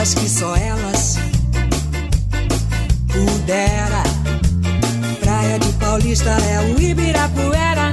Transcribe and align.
elas 0.00 0.14
que 0.14 0.30
só 0.30 0.56
elas 0.56 1.16
pudera. 3.12 4.02
Praia 5.20 5.58
de 5.58 5.72
Paulista 5.74 6.30
é 6.30 6.60
o 6.60 6.80
Ibirapuera. 6.80 7.90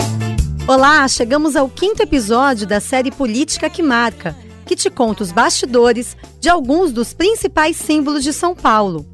Olá, 0.65 1.05
chegamos 1.09 1.57
ao 1.57 1.67
quinto 1.67 2.01
episódio 2.01 2.65
da 2.65 2.79
série 2.79 3.11
Política 3.11 3.69
que 3.69 3.83
Marca, 3.83 4.37
que 4.65 4.73
te 4.73 4.89
conta 4.89 5.21
os 5.21 5.33
bastidores 5.33 6.15
de 6.39 6.47
alguns 6.47 6.93
dos 6.93 7.13
principais 7.13 7.75
símbolos 7.75 8.23
de 8.23 8.31
São 8.31 8.55
Paulo. 8.55 9.05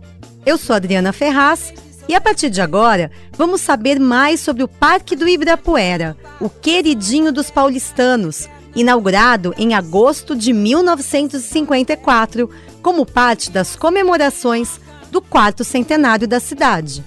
Eu 0.46 0.56
sou 0.56 0.76
Adriana 0.76 1.12
Ferraz 1.12 1.74
e 2.08 2.14
a 2.14 2.22
partir 2.22 2.52
de 2.52 2.62
agora 2.62 3.10
vamos 3.36 3.62
saber 3.62 4.00
mais 4.00 4.40
sobre 4.40 4.62
o 4.62 4.68
Parque 4.68 5.16
do 5.16 5.28
Ibirapuera, 5.28 6.16
o 6.40 6.48
queridinho 6.48 7.32
dos 7.32 7.50
paulistanos, 7.50 8.48
inaugurado 8.76 9.54
em 9.58 9.74
agosto 9.74 10.36
de 10.36 10.54
1954 10.54 12.50
como 12.82 13.06
parte 13.06 13.50
das 13.50 13.76
comemorações 13.76 14.80
do 15.12 15.22
quarto 15.22 15.64
centenário 15.64 16.28
da 16.28 16.40
cidade. 16.40 17.04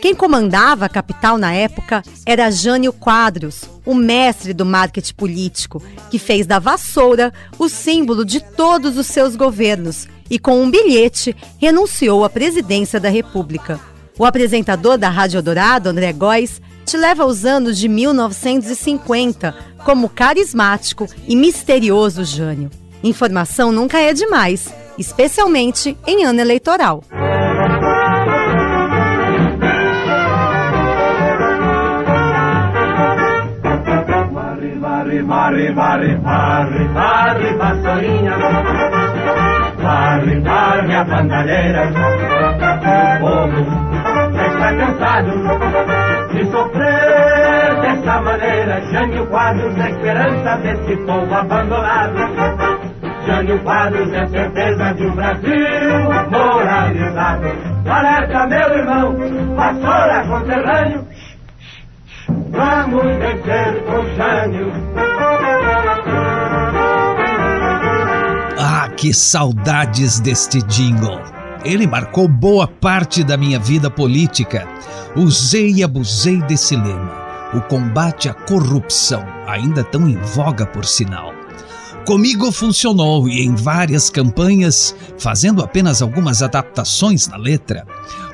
Quem 0.00 0.14
comandava 0.14 0.86
a 0.86 0.88
capital 0.88 1.36
na 1.36 1.52
época 1.52 2.02
era 2.24 2.50
Jânio 2.50 2.90
Quadros, 2.90 3.64
o 3.84 3.94
mestre 3.94 4.54
do 4.54 4.64
marketing 4.64 5.12
político, 5.14 5.82
que 6.10 6.18
fez 6.18 6.46
da 6.46 6.58
vassoura 6.58 7.30
o 7.58 7.68
símbolo 7.68 8.24
de 8.24 8.40
todos 8.40 8.96
os 8.96 9.06
seus 9.06 9.36
governos 9.36 10.08
e, 10.30 10.38
com 10.38 10.62
um 10.62 10.70
bilhete, 10.70 11.36
renunciou 11.58 12.24
à 12.24 12.30
presidência 12.30 12.98
da 12.98 13.10
República. 13.10 13.78
O 14.18 14.24
apresentador 14.24 14.96
da 14.96 15.10
Rádio 15.10 15.42
Dourado, 15.42 15.90
André 15.90 16.12
Góes, 16.14 16.62
te 16.90 16.96
leva 16.96 17.22
aos 17.22 17.44
anos 17.44 17.78
de 17.78 17.88
1950 17.88 19.54
como 19.84 20.08
carismático 20.08 21.06
e 21.28 21.36
misterioso 21.36 22.24
Jânio. 22.24 22.68
Informação 23.00 23.70
nunca 23.70 24.00
é 24.00 24.12
demais, 24.12 24.74
especialmente 24.98 25.96
em 26.04 26.24
ano 26.24 26.40
eleitoral. 26.40 27.04
Varre, 35.26 35.72
varre, 35.72 36.16
varre, 36.16 36.88
varre, 36.88 37.56
vassourinha. 37.56 38.36
Varre, 39.78 40.40
varre 40.40 40.94
a 40.94 41.04
bandalheira. 41.04 41.92
O 43.06 43.20
povo 43.20 43.64
já 44.34 44.46
está 44.48 44.74
cansado 44.74 45.99
de 46.40 46.50
sofrer 46.50 47.80
dessa 47.80 48.20
maneira. 48.22 48.80
Jânio 48.90 49.26
Quadros 49.26 49.76
é 49.78 49.90
esperança 49.90 50.56
desse 50.56 50.96
povo 51.04 51.34
abandonado. 51.34 52.16
Jânio 53.26 53.58
Quadros 53.60 54.12
é 54.12 54.26
certeza 54.26 54.94
de 54.94 55.06
um 55.06 55.14
Brasil 55.14 55.50
moralizado. 56.30 57.46
Alerta, 57.86 58.46
meu 58.46 58.78
irmão, 58.78 59.16
vassoura 59.54 60.24
conterrâneo. 60.26 61.06
Vamos 62.50 63.02
vencer 63.16 63.84
com 63.84 64.04
Jânio. 64.16 64.72
Ah, 68.58 68.88
que 68.96 69.12
saudades 69.12 70.20
deste 70.20 70.62
jingle! 70.62 71.39
Ele 71.64 71.86
marcou 71.86 72.26
boa 72.26 72.66
parte 72.66 73.22
da 73.22 73.36
minha 73.36 73.58
vida 73.58 73.90
política. 73.90 74.66
Usei 75.14 75.72
e 75.74 75.82
abusei 75.82 76.40
desse 76.42 76.74
lema. 76.74 77.20
O 77.52 77.60
combate 77.60 78.28
à 78.28 78.34
corrupção, 78.34 79.24
ainda 79.46 79.84
tão 79.84 80.08
em 80.08 80.16
voga 80.16 80.64
por 80.64 80.84
sinal. 80.84 81.34
Comigo 82.06 82.50
funcionou 82.50 83.28
e 83.28 83.42
em 83.42 83.54
várias 83.54 84.08
campanhas, 84.08 84.94
fazendo 85.18 85.62
apenas 85.62 86.00
algumas 86.00 86.42
adaptações 86.42 87.28
na 87.28 87.36
letra, 87.36 87.86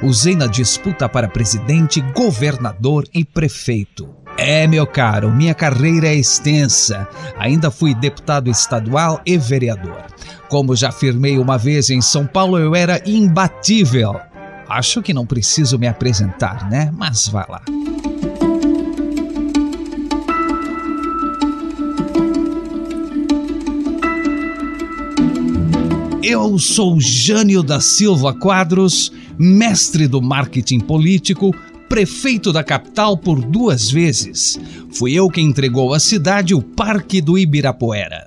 usei 0.02 0.36
na 0.36 0.46
disputa 0.46 1.08
para 1.08 1.28
presidente, 1.28 2.00
governador 2.00 3.04
e 3.12 3.24
prefeito. 3.24 4.08
É, 4.38 4.66
meu 4.66 4.86
caro, 4.86 5.30
minha 5.30 5.54
carreira 5.54 6.08
é 6.08 6.14
extensa. 6.14 7.08
Ainda 7.38 7.70
fui 7.70 7.94
deputado 7.94 8.50
estadual 8.50 9.20
e 9.24 9.38
vereador. 9.38 10.04
Como 10.48 10.76
já 10.76 10.90
afirmei 10.90 11.38
uma 11.38 11.56
vez 11.56 11.88
em 11.88 12.02
São 12.02 12.26
Paulo, 12.26 12.58
eu 12.58 12.74
era 12.74 13.00
imbatível. 13.06 14.20
Acho 14.68 15.00
que 15.00 15.14
não 15.14 15.24
preciso 15.24 15.78
me 15.78 15.86
apresentar, 15.86 16.68
né? 16.68 16.90
Mas 16.94 17.28
vá 17.28 17.46
lá. 17.48 17.62
Eu 26.22 26.58
sou 26.58 27.00
Jânio 27.00 27.62
da 27.62 27.80
Silva 27.80 28.34
Quadros, 28.34 29.12
mestre 29.38 30.08
do 30.08 30.20
marketing 30.20 30.80
político, 30.80 31.54
prefeito 31.88 32.52
da 32.52 32.62
capital 32.62 33.16
por 33.16 33.40
duas 33.40 33.90
vezes. 33.90 34.58
Fui 34.92 35.12
eu 35.12 35.28
quem 35.28 35.46
entregou 35.46 35.94
à 35.94 36.00
cidade 36.00 36.54
o 36.54 36.62
Parque 36.62 37.20
do 37.20 37.38
Ibirapuera. 37.38 38.26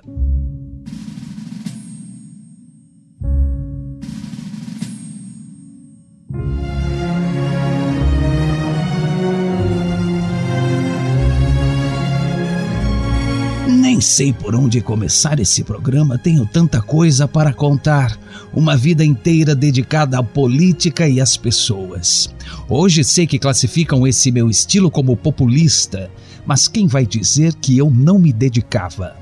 Sei 14.10 14.32
por 14.32 14.56
onde 14.56 14.80
começar 14.80 15.38
esse 15.38 15.62
programa, 15.62 16.18
tenho 16.18 16.44
tanta 16.44 16.82
coisa 16.82 17.28
para 17.28 17.52
contar. 17.52 18.18
Uma 18.52 18.76
vida 18.76 19.04
inteira 19.04 19.54
dedicada 19.54 20.18
à 20.18 20.22
política 20.22 21.08
e 21.08 21.20
às 21.20 21.36
pessoas. 21.36 22.28
Hoje 22.68 23.04
sei 23.04 23.24
que 23.24 23.38
classificam 23.38 24.04
esse 24.04 24.32
meu 24.32 24.50
estilo 24.50 24.90
como 24.90 25.16
populista, 25.16 26.10
mas 26.44 26.66
quem 26.66 26.88
vai 26.88 27.06
dizer 27.06 27.54
que 27.54 27.78
eu 27.78 27.88
não 27.88 28.18
me 28.18 28.32
dedicava? 28.32 29.16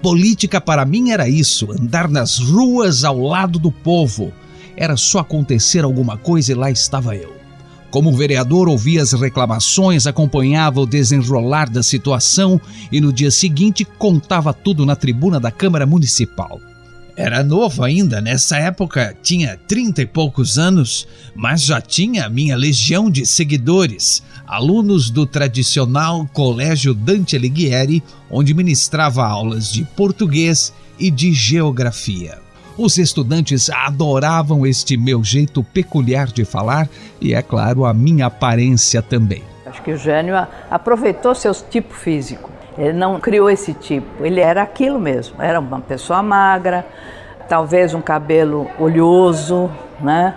Política 0.00 0.62
para 0.62 0.86
mim 0.86 1.10
era 1.10 1.28
isso, 1.28 1.70
andar 1.70 2.08
nas 2.08 2.38
ruas 2.38 3.04
ao 3.04 3.20
lado 3.20 3.58
do 3.58 3.70
povo. 3.70 4.32
Era 4.74 4.96
só 4.96 5.18
acontecer 5.18 5.84
alguma 5.84 6.16
coisa 6.16 6.52
e 6.52 6.54
lá 6.54 6.70
estava 6.70 7.14
eu. 7.14 7.41
Como 7.92 8.10
vereador, 8.10 8.70
ouvia 8.70 9.02
as 9.02 9.12
reclamações, 9.12 10.06
acompanhava 10.06 10.80
o 10.80 10.86
desenrolar 10.86 11.68
da 11.68 11.82
situação 11.82 12.58
e 12.90 13.02
no 13.02 13.12
dia 13.12 13.30
seguinte 13.30 13.84
contava 13.84 14.54
tudo 14.54 14.86
na 14.86 14.96
tribuna 14.96 15.38
da 15.38 15.50
Câmara 15.50 15.84
Municipal. 15.84 16.58
Era 17.14 17.44
novo 17.44 17.84
ainda, 17.84 18.18
nessa 18.18 18.56
época 18.56 19.14
tinha 19.22 19.58
trinta 19.68 20.00
e 20.00 20.06
poucos 20.06 20.56
anos, 20.56 21.06
mas 21.36 21.64
já 21.64 21.82
tinha 21.82 22.30
minha 22.30 22.56
legião 22.56 23.10
de 23.10 23.26
seguidores, 23.26 24.22
alunos 24.46 25.10
do 25.10 25.26
tradicional 25.26 26.26
Colégio 26.32 26.94
Dante 26.94 27.36
Alighieri, 27.36 28.02
onde 28.30 28.54
ministrava 28.54 29.22
aulas 29.22 29.70
de 29.70 29.84
português 29.84 30.72
e 30.98 31.10
de 31.10 31.30
geografia. 31.34 32.38
Os 32.76 32.96
estudantes 32.98 33.68
adoravam 33.70 34.66
este 34.66 34.96
meu 34.96 35.22
jeito 35.22 35.62
peculiar 35.62 36.26
de 36.26 36.44
falar 36.44 36.88
e, 37.20 37.34
é 37.34 37.42
claro, 37.42 37.84
a 37.84 37.92
minha 37.92 38.26
aparência 38.26 39.02
também. 39.02 39.42
Acho 39.66 39.82
que 39.82 39.92
o 39.92 39.96
Jânio 39.96 40.34
aproveitou 40.70 41.34
seu 41.34 41.52
tipo 41.54 41.94
físico. 41.94 42.50
Ele 42.76 42.94
não 42.94 43.20
criou 43.20 43.50
esse 43.50 43.74
tipo, 43.74 44.24
ele 44.24 44.40
era 44.40 44.62
aquilo 44.62 44.98
mesmo. 44.98 45.40
Era 45.40 45.60
uma 45.60 45.80
pessoa 45.80 46.22
magra, 46.22 46.86
talvez 47.48 47.92
um 47.92 48.00
cabelo 48.00 48.68
oleoso, 48.78 49.70
né? 50.00 50.34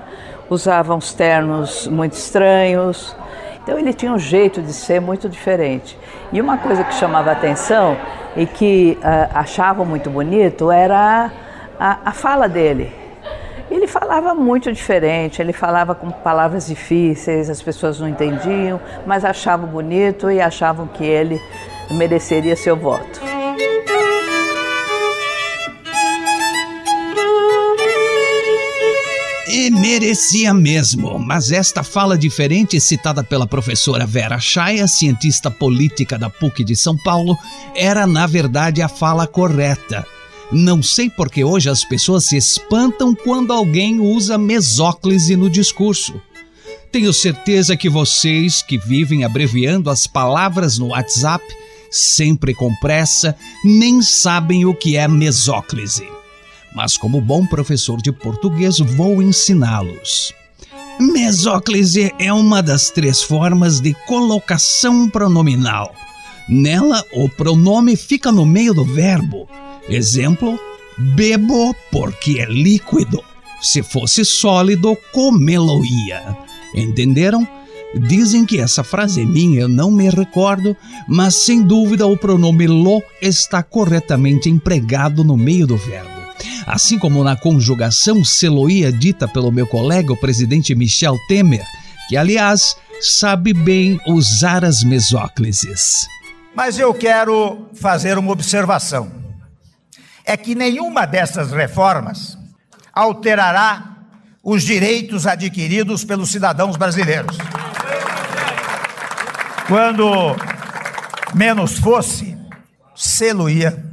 usava 0.50 0.94
uns 0.94 1.14
ternos 1.14 1.88
muito 1.88 2.14
estranhos. 2.14 3.16
Então 3.64 3.80
ele 3.80 3.94
tinha 3.94 4.12
um 4.12 4.20
jeito 4.20 4.62
de 4.62 4.74
ser 4.74 5.00
muito 5.02 5.28
diferente. 5.28 5.98
E 6.32 6.40
uma 6.40 6.58
coisa 6.58 6.84
que 6.84 6.94
chamava 6.94 7.32
atenção 7.32 7.98
e 8.36 8.46
que 8.46 8.98
uh, 9.00 9.32
achavam 9.34 9.86
muito 9.86 10.10
bonito 10.10 10.72
era 10.72 11.32
a, 11.80 12.10
a 12.10 12.12
fala 12.12 12.48
dele. 12.48 12.92
Ele 13.70 13.88
falava 13.88 14.34
muito 14.36 14.72
diferente, 14.72 15.42
ele 15.42 15.52
falava 15.52 15.96
com 15.96 16.12
palavras 16.12 16.68
difíceis, 16.68 17.50
as 17.50 17.62
pessoas 17.62 18.00
não 18.00 18.08
entendiam, 18.08 18.80
mas 19.06 19.26
achavam 19.26 19.68
bonito 19.68 20.30
e 20.30 20.40
achavam 20.40 20.88
que 20.88 21.04
ele 21.04 21.42
mereceria 21.92 22.56
seu 22.56 22.78
voto. 22.78 23.22
E 29.48 29.72
merecia 29.72 30.54
mesmo, 30.54 31.18
mas 31.18 31.52
esta 31.52 31.82
fala 31.82 32.18
diferente, 32.18 32.80
citada 32.80 33.24
pela 33.24 33.48
professora 33.48 34.06
Vera 34.06 34.38
Chaia, 34.38 34.88
cientista 34.88 35.50
política 35.50 36.20
da 36.20 36.30
PUC 36.30 36.64
de 36.64 36.76
São 36.76 36.96
Paulo, 36.98 37.38
era 37.76 38.06
na 38.06 38.28
verdade 38.28 38.82
a 38.82 38.88
fala 38.88 39.26
correta. 39.26 40.06
Não 40.52 40.82
sei 40.82 41.10
porque 41.10 41.44
hoje 41.44 41.70
as 41.70 41.84
pessoas 41.84 42.26
se 42.26 42.38
espantam 42.38 43.16
quando 43.16 43.52
alguém 43.52 44.00
usa 44.00 44.38
mesóclise 44.38 45.36
no 45.36 45.50
discurso. 45.50 46.22
Tenho 46.92 47.12
certeza 47.12 47.76
que 47.76 47.90
vocês 47.90 48.62
que 48.62 48.78
vivem 48.78 49.24
abreviando 49.24 49.90
as 49.90 50.08
palavras 50.08 50.78
no 50.78 50.88
WhatsApp, 50.88 51.44
sempre 51.92 52.54
com 52.54 52.74
pressa, 52.76 53.36
nem 53.64 54.02
sabem 54.02 54.66
o 54.66 54.74
que 54.74 54.96
é 54.96 55.08
mesóclise. 55.08 56.08
mas 56.76 56.98
como 56.98 57.22
bom 57.22 57.46
professor 57.46 58.02
de 58.02 58.12
português 58.12 58.80
vou 58.80 59.22
ensiná-los. 59.22 60.34
Mesóclise 61.00 62.14
é 62.20 62.32
uma 62.32 62.62
das 62.62 62.90
três 62.90 63.24
formas 63.24 63.80
de 63.80 63.94
colocação 64.06 65.10
pronominal. 65.10 65.96
Nela, 66.48 67.04
o 67.14 67.28
pronome 67.30 67.96
fica 67.96 68.32
no 68.32 68.46
meio 68.46 68.74
do 68.74 68.84
verbo. 68.84 69.48
Exemplo: 69.90 70.60
bebo 70.98 71.76
porque 71.92 72.40
é 72.40 72.46
líquido. 72.46 73.24
Se 73.62 73.82
fosse 73.82 74.24
sólido, 74.24 74.98
comê-lo-ia. 75.12 76.38
Entenderam? 76.76 77.48
Dizem 77.96 78.46
que 78.46 78.60
essa 78.60 78.84
frase 78.84 79.22
é 79.22 79.26
minha, 79.26 79.62
eu 79.62 79.70
não 79.70 79.90
me 79.90 80.10
recordo, 80.10 80.76
mas 81.08 81.46
sem 81.46 81.62
dúvida 81.62 82.06
o 82.06 82.18
pronome 82.18 82.68
lo 82.68 83.02
está 83.22 83.64
corretamente 83.64 84.50
empregado 84.50 85.24
no 85.24 85.38
meio 85.38 85.66
do 85.66 85.78
verbo. 85.78 86.10
Assim 86.68 87.00
como 87.00 87.24
na 87.24 87.38
conjugação 87.38 88.24
seloia 88.24 88.92
dita 88.92 89.28
pelo 89.28 89.52
meu 89.52 89.66
colega, 89.66 90.12
o 90.12 90.18
presidente 90.18 90.76
Michel 90.76 91.16
Temer, 91.28 91.66
que 92.10 92.18
aliás 92.18 92.76
sabe 93.00 93.54
bem 93.54 94.00
usar 94.08 94.66
as 94.66 94.84
mesóclises. 94.84 96.08
Mas 96.54 96.78
eu 96.78 96.94
quero 96.94 97.68
fazer 97.74 98.18
uma 98.18 98.32
observação. 98.32 99.25
É 100.26 100.36
que 100.36 100.56
nenhuma 100.56 101.06
dessas 101.06 101.52
reformas 101.52 102.38
alterará 102.94 103.96
os 104.44 104.64
direitos 104.64 105.26
adquiridos 105.28 106.04
pelos 106.04 106.32
cidadãos 106.32 106.78
brasileiros. 106.78 107.38
Quando 109.68 110.36
menos 111.34 111.80
fosse, 111.80 112.38
selo-ia 112.96 113.84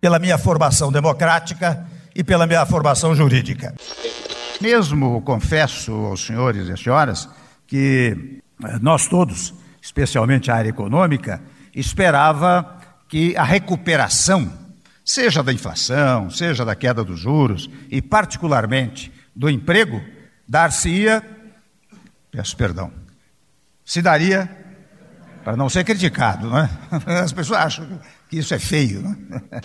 pela 0.00 0.18
minha 0.18 0.38
formação 0.38 0.90
democrática 0.90 1.86
e 2.14 2.24
pela 2.24 2.46
minha 2.46 2.64
formação 2.64 3.14
jurídica. 3.14 3.74
Mesmo 4.60 5.20
confesso 5.22 5.92
aos 5.92 6.24
senhores 6.24 6.68
e 6.68 6.76
senhoras 6.76 7.28
que 7.66 8.40
eh, 8.62 8.78
nós 8.80 9.06
todos, 9.06 9.54
especialmente 9.80 10.50
a 10.50 10.56
área 10.56 10.68
econômica, 10.68 11.42
esperava 11.74 12.78
que 13.08 13.36
a 13.36 13.42
recuperação, 13.42 14.52
seja 15.10 15.42
da 15.42 15.52
inflação, 15.52 16.30
seja 16.30 16.64
da 16.64 16.76
queda 16.76 17.02
dos 17.02 17.18
juros 17.18 17.68
e 17.90 18.00
particularmente 18.00 19.12
do 19.34 19.50
emprego, 19.50 20.00
dar-se-ia, 20.46 21.20
peço 22.30 22.56
perdão, 22.56 22.92
se 23.84 24.00
daria 24.00 24.48
para 25.42 25.56
não 25.56 25.68
ser 25.68 25.82
criticado, 25.82 26.48
não 26.48 26.58
é? 26.58 26.70
As 27.24 27.32
pessoas 27.32 27.58
acham 27.58 28.00
que 28.28 28.38
isso 28.38 28.54
é 28.54 28.58
feio, 28.60 29.02
não 29.02 29.40
é? 29.50 29.60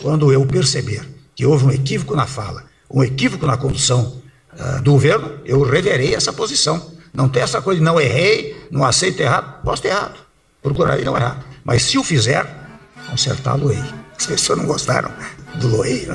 Quando 0.00 0.32
eu 0.32 0.46
perceber 0.46 1.06
que 1.36 1.44
houve 1.44 1.66
um 1.66 1.70
equívoco 1.70 2.16
na 2.16 2.26
fala, 2.26 2.64
um 2.90 3.02
equívoco 3.02 3.46
na 3.46 3.58
condução 3.58 4.22
uh, 4.54 4.80
do 4.80 4.92
governo, 4.92 5.40
eu 5.44 5.62
reverei 5.62 6.14
essa 6.14 6.32
posição. 6.32 6.90
Não 7.12 7.28
tem 7.28 7.42
essa 7.42 7.60
coisa 7.60 7.80
de 7.80 7.84
não 7.84 8.00
errei, 8.00 8.66
não 8.70 8.82
aceito 8.82 9.20
errado, 9.20 9.62
posso 9.62 9.82
ter 9.82 9.88
errado, 9.88 10.18
procurarei 10.62 11.04
não 11.04 11.16
errar. 11.16 11.44
Mas 11.62 11.82
se 11.82 11.98
o 11.98 12.04
fizer, 12.04 12.46
consertá-lo-ei. 13.10 14.03
As 14.18 14.26
pessoas 14.26 14.58
não 14.58 14.66
gostaram 14.66 15.10
do 15.56 15.68
loei, 15.68 16.06
né? 16.06 16.14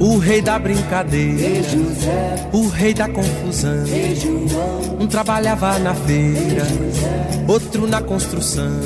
O 0.00 0.18
rei 0.18 0.42
da 0.42 0.58
brincadeira, 0.58 1.68
o 2.52 2.68
rei 2.68 2.92
da 2.92 3.08
confusão. 3.08 3.84
Um 4.98 5.06
trabalhava 5.06 5.78
na 5.78 5.94
feira, 5.94 6.66
outro 7.46 7.86
na 7.86 8.02
construção. 8.02 8.80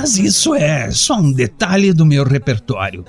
Mas 0.00 0.16
isso 0.16 0.54
é 0.54 0.90
só 0.90 1.18
um 1.18 1.30
detalhe 1.30 1.92
do 1.92 2.06
meu 2.06 2.24
repertório. 2.24 3.04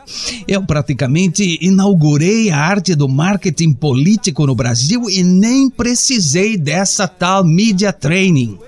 Eu 0.45 0.61
praticamente 0.61 1.57
inaugurei 1.61 2.49
a 2.49 2.57
arte 2.57 2.95
do 2.95 3.07
marketing 3.07 3.71
político 3.71 4.45
no 4.45 4.53
Brasil 4.53 5.09
e 5.09 5.23
nem 5.23 5.69
precisei 5.69 6.57
dessa 6.57 7.07
tal 7.07 7.45
media 7.45 7.93
training. 7.93 8.59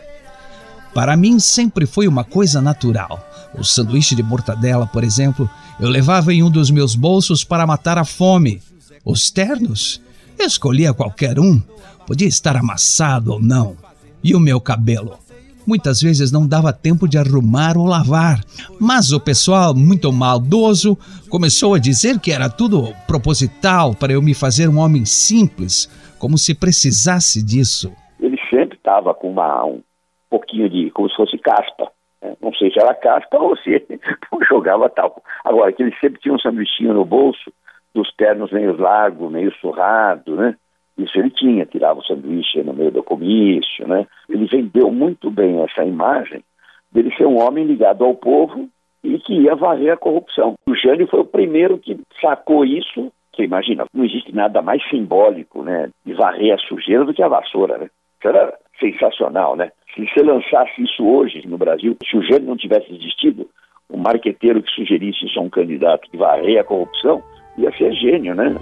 Para 0.93 1.17
mim 1.17 1.37
sempre 1.37 1.85
foi 1.85 2.07
uma 2.07 2.23
coisa 2.23 2.61
natural. 2.61 3.21
O 3.59 3.63
sanduíche 3.63 4.15
de 4.15 4.23
mortadela, 4.23 4.87
por 4.87 5.03
exemplo, 5.03 5.49
eu 5.77 5.89
levava 5.89 6.33
em 6.33 6.41
um 6.41 6.49
dos 6.49 6.71
meus 6.71 6.95
bolsos 6.95 7.43
para 7.43 7.67
matar 7.67 7.97
a 7.97 8.05
fome. 8.05 8.61
Os 9.03 9.29
ternos? 9.29 9.99
Eu 10.39 10.45
escolhia 10.45 10.93
qualquer 10.93 11.37
um. 11.37 11.61
Podia 12.07 12.27
estar 12.27 12.55
amassado 12.55 13.33
ou 13.33 13.41
não. 13.41 13.75
E 14.23 14.33
o 14.33 14.39
meu 14.39 14.61
cabelo? 14.61 15.19
Muitas 15.65 16.01
vezes 16.01 16.31
não 16.31 16.47
dava 16.47 16.73
tempo 16.73 17.07
de 17.07 17.17
arrumar 17.17 17.77
ou 17.77 17.85
lavar. 17.85 18.39
Mas 18.79 19.11
o 19.11 19.19
pessoal, 19.19 19.73
muito 19.73 20.11
maldoso, 20.11 20.97
começou 21.29 21.73
a 21.73 21.79
dizer 21.79 22.19
que 22.19 22.31
era 22.31 22.49
tudo 22.49 22.93
proposital 23.07 23.93
para 23.93 24.13
eu 24.13 24.21
me 24.21 24.33
fazer 24.33 24.67
um 24.67 24.79
homem 24.79 25.05
simples, 25.05 25.87
como 26.19 26.37
se 26.37 26.53
precisasse 26.53 27.43
disso. 27.43 27.91
Ele 28.19 28.37
sempre 28.49 28.77
estava 28.77 29.13
com 29.13 29.29
uma, 29.29 29.65
um 29.65 29.81
pouquinho 30.29 30.69
de. 30.69 30.91
como 30.91 31.09
se 31.09 31.15
fosse 31.15 31.37
caspa. 31.37 31.91
Né? 32.21 32.35
Não 32.41 32.53
sei 32.53 32.71
se 32.71 32.79
era 32.79 32.93
caspa 32.93 33.37
ou 33.37 33.55
se 33.57 33.81
jogava 34.49 34.89
tal. 34.89 35.21
Agora, 35.43 35.71
que 35.71 35.83
ele 35.83 35.95
sempre 35.99 36.19
tinha 36.19 36.33
um 36.33 36.39
sanduichinho 36.39 36.93
no 36.93 37.05
bolso, 37.05 37.51
dos 37.93 38.13
ternos 38.15 38.51
meio 38.51 38.75
largos, 38.75 39.31
meio 39.31 39.53
surrado, 39.55 40.35
né? 40.35 40.55
Isso 40.97 41.17
ele 41.17 41.31
tinha, 41.31 41.65
tirava 41.65 41.99
o 41.99 42.03
sanduíche 42.03 42.61
no 42.63 42.73
meio 42.73 42.91
do 42.91 43.03
comício, 43.03 43.87
né? 43.87 44.05
Ele 44.29 44.45
vendeu 44.45 44.91
muito 44.91 45.31
bem 45.31 45.61
essa 45.63 45.83
imagem 45.83 46.43
dele 46.91 47.13
ser 47.15 47.25
um 47.25 47.41
homem 47.41 47.65
ligado 47.65 48.03
ao 48.03 48.13
povo 48.13 48.69
e 49.03 49.17
que 49.19 49.33
ia 49.33 49.55
varrer 49.55 49.93
a 49.93 49.97
corrupção. 49.97 50.55
O 50.67 50.75
Jânio 50.75 51.07
foi 51.07 51.21
o 51.21 51.25
primeiro 51.25 51.77
que 51.77 51.99
sacou 52.21 52.63
isso, 52.63 53.11
que 53.33 53.43
imagina, 53.43 53.85
não 53.93 54.05
existe 54.05 54.33
nada 54.33 54.61
mais 54.61 54.87
simbólico, 54.87 55.63
né, 55.63 55.89
de 56.05 56.13
varrer 56.13 56.53
a 56.53 56.57
sujeira 56.59 57.03
do 57.03 57.13
que 57.13 57.23
a 57.23 57.27
vassoura, 57.27 57.77
né? 57.77 57.89
Isso 58.19 58.27
era 58.27 58.53
sensacional, 58.79 59.55
né? 59.55 59.71
Se 59.93 60.05
você 60.05 60.23
lançasse 60.23 60.81
isso 60.81 61.05
hoje 61.05 61.45
no 61.47 61.57
Brasil, 61.57 61.97
se 62.07 62.15
o 62.15 62.21
Jânio 62.23 62.47
não 62.47 62.57
tivesse 62.57 62.93
existido, 62.93 63.49
o 63.89 63.97
marqueteiro 63.97 64.61
que 64.61 64.71
sugerisse 64.71 65.25
isso 65.25 65.39
a 65.39 65.43
um 65.43 65.49
candidato 65.49 66.09
que 66.09 66.17
varrer 66.17 66.59
a 66.59 66.63
corrupção, 66.63 67.21
ia 67.57 67.71
ser 67.77 67.93
gênio, 67.93 68.33
né? 68.33 68.55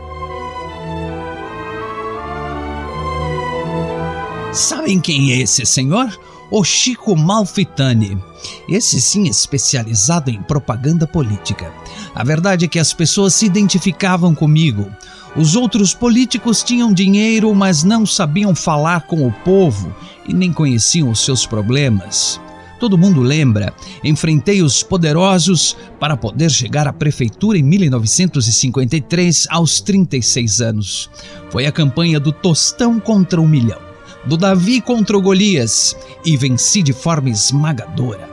Sabem 4.54 5.00
quem 5.00 5.32
é 5.32 5.40
esse 5.40 5.66
senhor? 5.66 6.12
O 6.52 6.62
Chico 6.62 7.16
Malfitani. 7.16 8.22
Esse 8.68 9.00
sim 9.00 9.24
especializado 9.24 10.30
em 10.30 10.44
propaganda 10.44 11.08
política. 11.08 11.72
A 12.14 12.22
verdade 12.22 12.66
é 12.66 12.68
que 12.68 12.78
as 12.78 12.94
pessoas 12.94 13.34
se 13.34 13.46
identificavam 13.46 14.36
comigo. 14.36 14.92
Os 15.38 15.56
outros 15.56 15.94
políticos 15.94 16.64
tinham 16.64 16.92
dinheiro, 16.92 17.56
mas 17.56 17.86
não 17.86 18.06
sabiam 18.06 18.54
falar 18.54 19.08
com 19.08 19.26
o 19.26 19.32
povo 19.32 19.96
e 20.28 20.34
nem 20.34 20.52
conheciam 20.52 21.10
os 21.10 21.24
seus 21.24 21.46
problemas. 21.46 22.38
Todo 22.78 22.98
mundo 22.98 23.22
lembra, 23.22 23.74
enfrentei 24.04 24.62
os 24.62 24.84
poderosos 24.84 25.78
para 25.98 26.18
poder 26.18 26.52
chegar 26.52 26.90
à 26.90 26.92
prefeitura 26.92 27.58
em 27.58 27.64
1953 27.64 29.48
aos 29.50 29.80
36 29.80 30.60
anos. 30.60 31.10
Foi 31.50 31.66
a 31.66 31.72
campanha 31.72 32.20
do 32.20 32.34
Tostão 32.34 33.00
contra 33.00 33.40
o 33.40 33.48
Milhão 33.48 33.91
do 34.26 34.36
Davi 34.38 34.80
contra 34.82 35.18
o 35.18 35.22
Golias 35.22 35.96
e 36.24 36.38
venci 36.38 36.84
de 36.84 36.94
forma 36.94 37.30
esmagadora, 37.30 38.30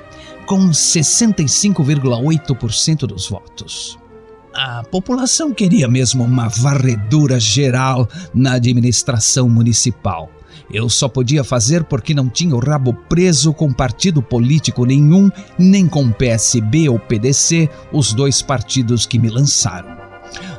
com 0.47 0.71
65,8% 0.71 3.07
dos 3.07 3.29
votos. 3.29 3.99
A 4.55 4.83
população 4.85 5.53
queria 5.53 5.87
mesmo 5.87 6.25
uma 6.25 6.49
varredura 6.49 7.39
geral 7.39 8.09
na 8.35 8.55
administração 8.55 9.47
municipal. 9.49 10.31
Eu 10.71 10.89
só 10.89 11.09
podia 11.09 11.45
fazer 11.45 11.85
porque 11.85 12.13
não 12.13 12.29
tinha 12.29 12.55
o 12.55 12.59
rabo 12.59 12.93
preso 12.93 13.55
com 13.55 13.73
partido 13.73 14.21
político 14.21 14.85
nenhum, 14.85 15.31
nem 15.59 15.87
com 15.87 16.11
PSB 16.11 16.89
ou 16.89 16.99
PDC, 16.99 17.71
os 17.93 18.13
dois 18.13 18.43
partidos 18.43 19.07
que 19.07 19.19
me 19.19 19.31
lançaram. 19.31 19.98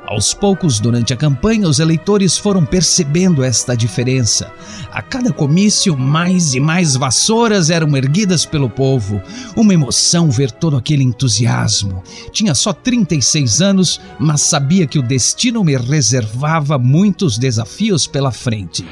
Aos 0.10 0.34
poucos, 0.34 0.80
durante 0.80 1.14
a 1.14 1.16
campanha, 1.16 1.68
os 1.68 1.80
eleitores 1.80 2.36
foram 2.36 2.66
percebendo 2.66 3.44
esta 3.44 3.78
diferença. 3.78 4.52
A 4.92 5.04
cada 5.04 5.32
comício, 5.32 5.96
mais 5.96 6.56
e 6.56 6.60
mais 6.60 6.96
vassouras 6.96 7.70
eram 7.70 7.96
erguidas 7.96 8.44
pelo 8.44 8.72
povo. 8.72 9.22
Uma 9.56 9.72
emoção 9.72 10.32
ver 10.32 10.50
todo 10.50 10.76
aquele 10.76 11.04
entusiasmo. 11.04 12.02
Tinha 12.32 12.56
só 12.56 12.74
36 12.74 13.62
anos, 13.62 14.02
mas 14.18 14.42
sabia 14.42 14.88
que 14.88 14.98
o 14.98 15.04
destino 15.04 15.64
me 15.64 15.78
reservava 15.78 16.80
muitos 16.80 17.38
desafios 17.38 18.08
pela 18.08 18.32
frente. 18.32 18.84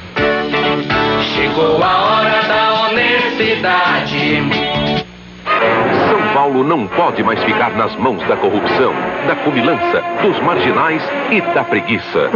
Chegou 1.34 1.82
a 1.82 1.98
hora 1.98 2.48
da 2.48 2.90
honestidade. 2.92 4.57
Paulo 6.48 6.64
não 6.64 6.88
pode 6.88 7.22
mais 7.24 7.44
ficar 7.44 7.72
nas 7.72 7.94
mãos 7.98 8.26
da 8.26 8.38
corrupção, 8.38 8.94
da 9.28 9.36
comilança, 9.36 10.02
dos 10.22 10.40
marginais 10.40 11.04
e 11.30 11.42
da 11.54 11.62
preguiça. 11.66 12.30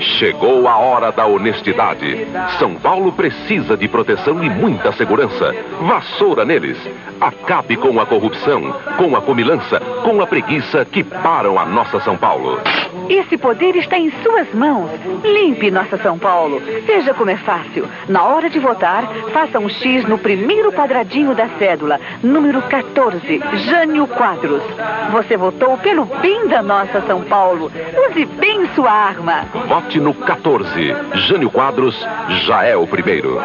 Chegou 0.00 0.68
a 0.68 0.76
hora 0.76 1.10
da 1.10 1.26
honestidade. 1.26 2.26
São 2.58 2.74
Paulo 2.74 3.12
precisa 3.12 3.76
de 3.76 3.88
proteção 3.88 4.42
e 4.42 4.50
muita 4.50 4.92
segurança. 4.92 5.54
Vassoura 5.80 6.44
neles. 6.44 6.78
Acabe 7.20 7.76
com 7.76 7.98
a 8.00 8.06
corrupção, 8.06 8.74
com 8.96 9.16
a 9.16 9.20
comilança, 9.20 9.80
com 9.80 10.20
a 10.20 10.26
preguiça 10.26 10.84
que 10.84 11.02
param 11.02 11.58
a 11.58 11.64
nossa 11.64 12.00
São 12.00 12.16
Paulo. 12.16 12.60
Esse 13.08 13.38
poder 13.38 13.76
está 13.76 13.98
em 13.98 14.10
suas 14.22 14.52
mãos. 14.52 14.90
Limpe 15.22 15.70
nossa 15.70 15.96
São 15.98 16.18
Paulo. 16.18 16.60
Veja 16.84 17.14
como 17.14 17.30
é 17.30 17.36
fácil. 17.36 17.86
Na 18.08 18.24
hora 18.24 18.50
de 18.50 18.58
votar, 18.58 19.06
faça 19.32 19.58
um 19.58 19.68
X 19.68 20.04
no 20.04 20.18
primeiro 20.18 20.72
quadradinho 20.72 21.34
da 21.34 21.48
cédula, 21.58 22.00
número 22.22 22.60
14, 22.62 23.40
Jânio 23.54 24.06
Quadros. 24.08 24.62
Você 25.12 25.36
votou 25.36 25.78
pelo 25.78 26.04
bem 26.04 26.48
da 26.48 26.62
nossa 26.62 27.00
São 27.02 27.22
Paulo. 27.22 27.70
Use 28.10 28.24
bem 28.24 28.66
sua 28.74 28.90
arma. 28.90 29.44
Vote 29.68 29.85
no 29.94 30.12
14. 30.12 30.68
Jânio 31.28 31.48
Quadros 31.48 31.94
já 32.46 32.64
é 32.64 32.76
o 32.76 32.86
primeiro. 32.86 33.40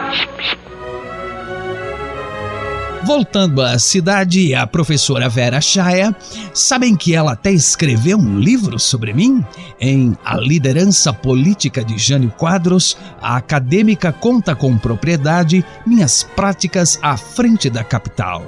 Voltando 3.03 3.61
à 3.61 3.79
cidade, 3.79 4.53
a 4.53 4.67
professora 4.67 5.29
Vera 5.29 5.61
Chaia, 5.61 6.15
sabem 6.53 6.95
que 6.95 7.15
ela 7.15 7.33
até 7.33 7.51
escreveu 7.51 8.17
um 8.17 8.37
livro 8.37 8.77
sobre 8.77 9.13
mim? 9.13 9.43
Em 9.79 10.17
A 10.25 10.37
Liderança 10.37 11.13
Política 11.13 11.83
de 11.83 11.97
Jânio 11.97 12.31
Quadros, 12.37 12.97
a 13.21 13.37
acadêmica 13.37 14.11
conta 14.11 14.55
com 14.55 14.77
propriedade 14.77 15.63
minhas 15.85 16.23
práticas 16.23 16.99
à 17.01 17.15
frente 17.15 17.69
da 17.69 17.83
capital. 17.83 18.43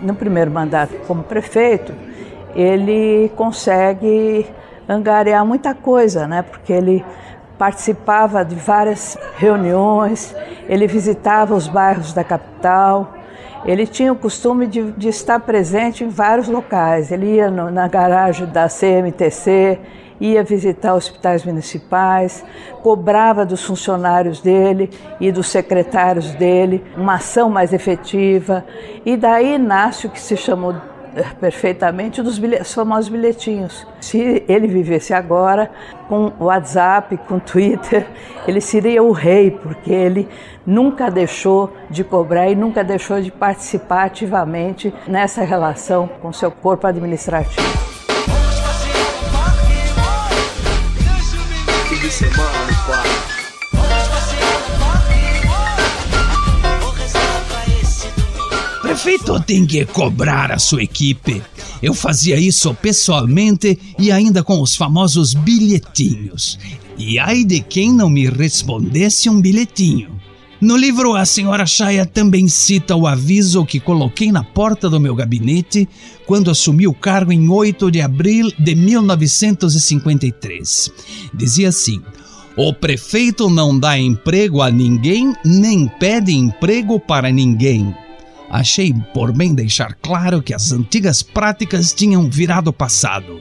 No 0.00 0.14
primeiro 0.14 0.50
mandato 0.50 0.94
como 1.06 1.22
prefeito, 1.22 1.92
ele 2.54 3.30
consegue 3.34 4.46
angariar 4.88 5.44
muita 5.44 5.74
coisa, 5.74 6.26
né? 6.26 6.42
Porque 6.42 6.72
ele 6.72 7.04
participava 7.58 8.44
de 8.44 8.54
várias 8.54 9.16
reuniões, 9.36 10.34
ele 10.68 10.86
visitava 10.86 11.54
os 11.54 11.68
bairros 11.68 12.12
da 12.12 12.24
capital, 12.24 13.14
ele 13.64 13.86
tinha 13.86 14.12
o 14.12 14.16
costume 14.16 14.66
de, 14.66 14.92
de 14.92 15.08
estar 15.08 15.40
presente 15.40 16.04
em 16.04 16.08
vários 16.08 16.46
locais. 16.46 17.10
Ele 17.10 17.34
ia 17.34 17.50
no, 17.50 17.68
na 17.68 17.88
garagem 17.88 18.46
da 18.46 18.68
CMTC, 18.68 19.80
ia 20.20 20.42
visitar 20.44 20.94
hospitais 20.94 21.44
municipais, 21.44 22.44
cobrava 22.80 23.44
dos 23.44 23.64
funcionários 23.64 24.40
dele 24.40 24.88
e 25.20 25.32
dos 25.32 25.48
secretários 25.48 26.32
dele 26.32 26.84
uma 26.96 27.14
ação 27.14 27.50
mais 27.50 27.72
efetiva. 27.72 28.64
E 29.04 29.16
daí 29.16 29.58
nasce 29.58 30.06
o 30.06 30.10
que 30.10 30.20
se 30.20 30.36
chamou 30.36 30.74
perfeitamente 31.40 32.22
dos 32.22 32.38
bilhetes, 32.38 32.72
famosos 32.72 33.08
bilhetinhos. 33.08 33.86
Se 34.00 34.44
ele 34.48 34.66
vivesse 34.66 35.14
agora 35.14 35.70
com 36.08 36.32
WhatsApp, 36.38 37.16
com 37.28 37.38
Twitter, 37.38 38.06
ele 38.46 38.60
seria 38.60 39.02
o 39.02 39.12
rei, 39.12 39.50
porque 39.50 39.92
ele 39.92 40.28
nunca 40.66 41.10
deixou 41.10 41.72
de 41.88 42.04
cobrar 42.04 42.48
e 42.48 42.54
nunca 42.54 42.84
deixou 42.84 43.20
de 43.20 43.30
participar 43.30 44.04
ativamente 44.04 44.92
nessa 45.06 45.42
relação 45.42 46.08
com 46.20 46.32
seu 46.32 46.50
corpo 46.50 46.86
administrativo. 46.86 47.95
Prefeito 59.06 59.38
tem 59.38 59.64
que 59.64 59.86
cobrar 59.86 60.50
a 60.50 60.58
sua 60.58 60.82
equipe. 60.82 61.40
Eu 61.80 61.94
fazia 61.94 62.36
isso 62.40 62.74
pessoalmente 62.74 63.78
e 63.96 64.10
ainda 64.10 64.42
com 64.42 64.60
os 64.60 64.74
famosos 64.74 65.32
bilhetinhos. 65.32 66.58
E 66.98 67.16
ai 67.16 67.44
de 67.44 67.60
quem 67.60 67.92
não 67.92 68.10
me 68.10 68.28
respondesse 68.28 69.30
um 69.30 69.40
bilhetinho. 69.40 70.10
No 70.60 70.76
livro, 70.76 71.14
a 71.14 71.24
senhora 71.24 71.64
Chaya 71.66 72.04
também 72.04 72.48
cita 72.48 72.96
o 72.96 73.06
aviso 73.06 73.64
que 73.64 73.78
coloquei 73.78 74.32
na 74.32 74.42
porta 74.42 74.90
do 74.90 74.98
meu 74.98 75.14
gabinete 75.14 75.88
quando 76.26 76.50
assumi 76.50 76.88
o 76.88 76.94
cargo 76.94 77.30
em 77.30 77.48
8 77.48 77.92
de 77.92 78.00
abril 78.00 78.50
de 78.58 78.74
1953. 78.74 80.90
Dizia 81.32 81.68
assim: 81.68 82.02
O 82.56 82.74
prefeito 82.74 83.48
não 83.48 83.78
dá 83.78 83.96
emprego 83.96 84.60
a 84.60 84.68
ninguém, 84.68 85.32
nem 85.44 85.86
pede 85.86 86.32
emprego 86.32 86.98
para 86.98 87.30
ninguém 87.30 87.94
achei 88.56 88.94
por 89.12 89.32
bem 89.32 89.54
deixar 89.54 89.94
claro 89.94 90.42
que 90.42 90.54
as 90.54 90.72
antigas 90.72 91.22
práticas 91.22 91.92
tinham 91.92 92.28
virado 92.30 92.72
passado. 92.72 93.40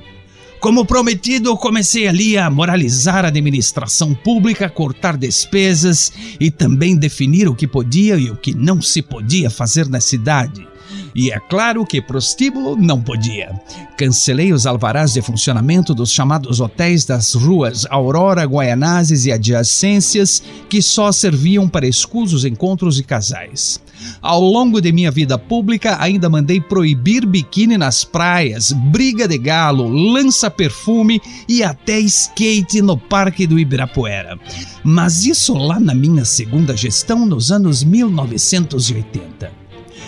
Como 0.60 0.86
prometido, 0.86 1.55
comecei 1.57 2.07
ali 2.07 2.38
a 2.38 2.50
moralizar 2.50 3.24
a 3.24 3.27
administração 3.27 4.15
pública, 4.15 4.69
cortar 4.69 5.15
despesas 5.15 6.12
e 6.39 6.50
também 6.50 6.95
definir 6.95 7.48
o 7.48 7.55
que 7.55 7.67
podia 7.67 8.15
e 8.15 8.31
o 8.31 8.36
que 8.36 8.53
não 8.55 8.81
se 8.81 9.01
podia 9.01 9.50
fazer 9.50 9.88
na 9.88 10.00
cidade. 10.00 10.67
E 11.15 11.31
é 11.31 11.39
claro 11.39 11.86
que 11.86 12.01
prostíbulo 12.01 12.75
não 12.75 13.01
podia. 13.01 13.53
Cancelei 13.98 14.51
os 14.51 14.65
alvarás 14.65 15.13
de 15.13 15.22
funcionamento 15.22 15.95
dos 15.95 16.12
chamados 16.12 16.60
hotéis 16.60 17.05
das 17.05 17.34
ruas 17.34 17.86
Aurora, 17.89 18.43
Guaianazes 18.43 19.25
e 19.25 19.31
adjacências, 19.31 20.43
que 20.69 20.81
só 20.81 21.13
serviam 21.13 21.69
para 21.69 21.88
escusos 21.88 22.43
encontros 22.43 22.98
de 22.98 23.03
casais. 23.03 23.79
Ao 24.22 24.41
longo 24.41 24.81
de 24.81 24.91
minha 24.91 25.10
vida 25.10 25.38
pública, 25.38 25.98
ainda 26.01 26.29
mandei 26.29 26.60
proibir 26.60 27.25
biquíni 27.25 27.77
nas 27.77 28.03
praias, 28.03 28.74
briga 28.74 29.25
de 29.25 29.38
galo, 29.38 29.88
lança-perfume 29.88 31.22
e 31.48 31.63
até 31.63 31.98
skate 32.00 32.81
no 32.81 32.98
Parque 32.98 33.48
do 33.48 33.57
Ibirapuera. 33.57 34.38
Mas 34.84 35.25
isso 35.25 35.53
lá 35.53 35.79
na 35.79 35.95
minha 35.95 36.25
segunda 36.25 36.75
gestão, 36.75 37.25
nos 37.25 37.53
anos 37.53 37.86
1980. 37.86 39.64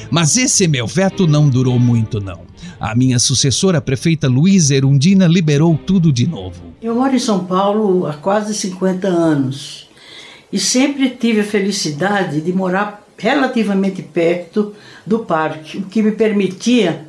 Mas 0.09 0.37
esse 0.37 0.67
meu 0.67 0.87
veto 0.87 1.27
não 1.27 1.49
durou 1.49 1.79
muito, 1.79 2.19
não. 2.19 2.41
A 2.79 2.95
minha 2.95 3.19
sucessora, 3.19 3.79
a 3.79 3.81
prefeita 3.81 4.27
Luísa 4.27 4.75
Erundina, 4.75 5.27
liberou 5.27 5.77
tudo 5.77 6.11
de 6.11 6.27
novo. 6.27 6.61
Eu 6.81 6.95
moro 6.95 7.15
em 7.15 7.19
São 7.19 7.45
Paulo 7.45 8.05
há 8.05 8.13
quase 8.13 8.53
50 8.53 9.07
anos 9.07 9.87
e 10.51 10.59
sempre 10.59 11.09
tive 11.09 11.41
a 11.41 11.43
felicidade 11.43 12.41
de 12.41 12.53
morar 12.53 13.03
relativamente 13.17 14.01
perto 14.01 14.73
do 15.05 15.19
parque, 15.19 15.79
o 15.79 15.83
que 15.83 16.03
me 16.03 16.11
permitia 16.11 17.05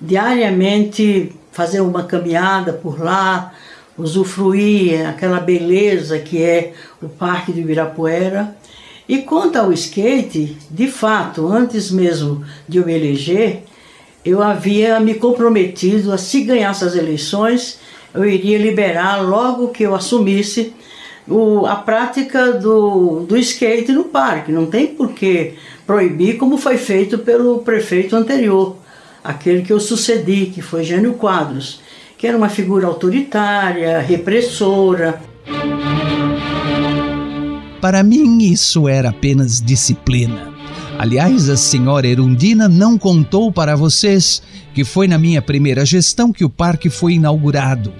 diariamente 0.00 1.32
fazer 1.50 1.80
uma 1.80 2.04
caminhada 2.04 2.72
por 2.72 3.00
lá, 3.00 3.52
usufruir 3.96 5.08
aquela 5.08 5.40
beleza 5.40 6.20
que 6.20 6.40
é 6.40 6.72
o 7.02 7.08
Parque 7.08 7.50
do 7.50 7.58
Ibirapuera. 7.58 8.56
E 9.08 9.18
quanto 9.18 9.56
ao 9.56 9.72
skate, 9.72 10.58
de 10.70 10.86
fato, 10.86 11.48
antes 11.48 11.90
mesmo 11.90 12.44
de 12.68 12.76
eu 12.76 12.84
me 12.84 12.94
eleger, 12.94 13.62
eu 14.22 14.42
havia 14.42 15.00
me 15.00 15.14
comprometido 15.14 16.12
a 16.12 16.18
se 16.18 16.42
ganhar 16.42 16.70
essas 16.70 16.94
eleições, 16.94 17.80
eu 18.14 18.26
iria 18.26 18.58
liberar 18.58 19.22
logo 19.22 19.68
que 19.68 19.84
eu 19.84 19.94
assumisse 19.94 20.74
o, 21.26 21.64
a 21.64 21.76
prática 21.76 22.52
do, 22.52 23.20
do 23.20 23.36
skate 23.38 23.92
no 23.92 24.04
parque. 24.04 24.52
Não 24.52 24.66
tem 24.66 24.88
por 24.88 25.12
que 25.12 25.54
proibir, 25.86 26.36
como 26.36 26.58
foi 26.58 26.76
feito 26.76 27.18
pelo 27.18 27.60
prefeito 27.60 28.14
anterior, 28.14 28.76
aquele 29.24 29.62
que 29.62 29.72
eu 29.72 29.80
sucedi, 29.80 30.46
que 30.46 30.60
foi 30.60 30.84
Gênio 30.84 31.14
Quadros, 31.14 31.80
que 32.18 32.26
era 32.26 32.36
uma 32.36 32.50
figura 32.50 32.86
autoritária, 32.86 34.00
repressora. 34.00 35.18
Para 37.80 38.02
mim, 38.02 38.38
isso 38.38 38.88
era 38.88 39.10
apenas 39.10 39.60
disciplina. 39.60 40.52
Aliás, 40.98 41.48
a 41.48 41.56
senhora 41.56 42.08
Erundina 42.08 42.68
não 42.68 42.98
contou 42.98 43.52
para 43.52 43.76
vocês 43.76 44.42
que 44.74 44.84
foi 44.84 45.06
na 45.06 45.16
minha 45.16 45.40
primeira 45.40 45.84
gestão 45.84 46.32
que 46.32 46.44
o 46.44 46.50
parque 46.50 46.90
foi 46.90 47.14
inaugurado. 47.14 47.92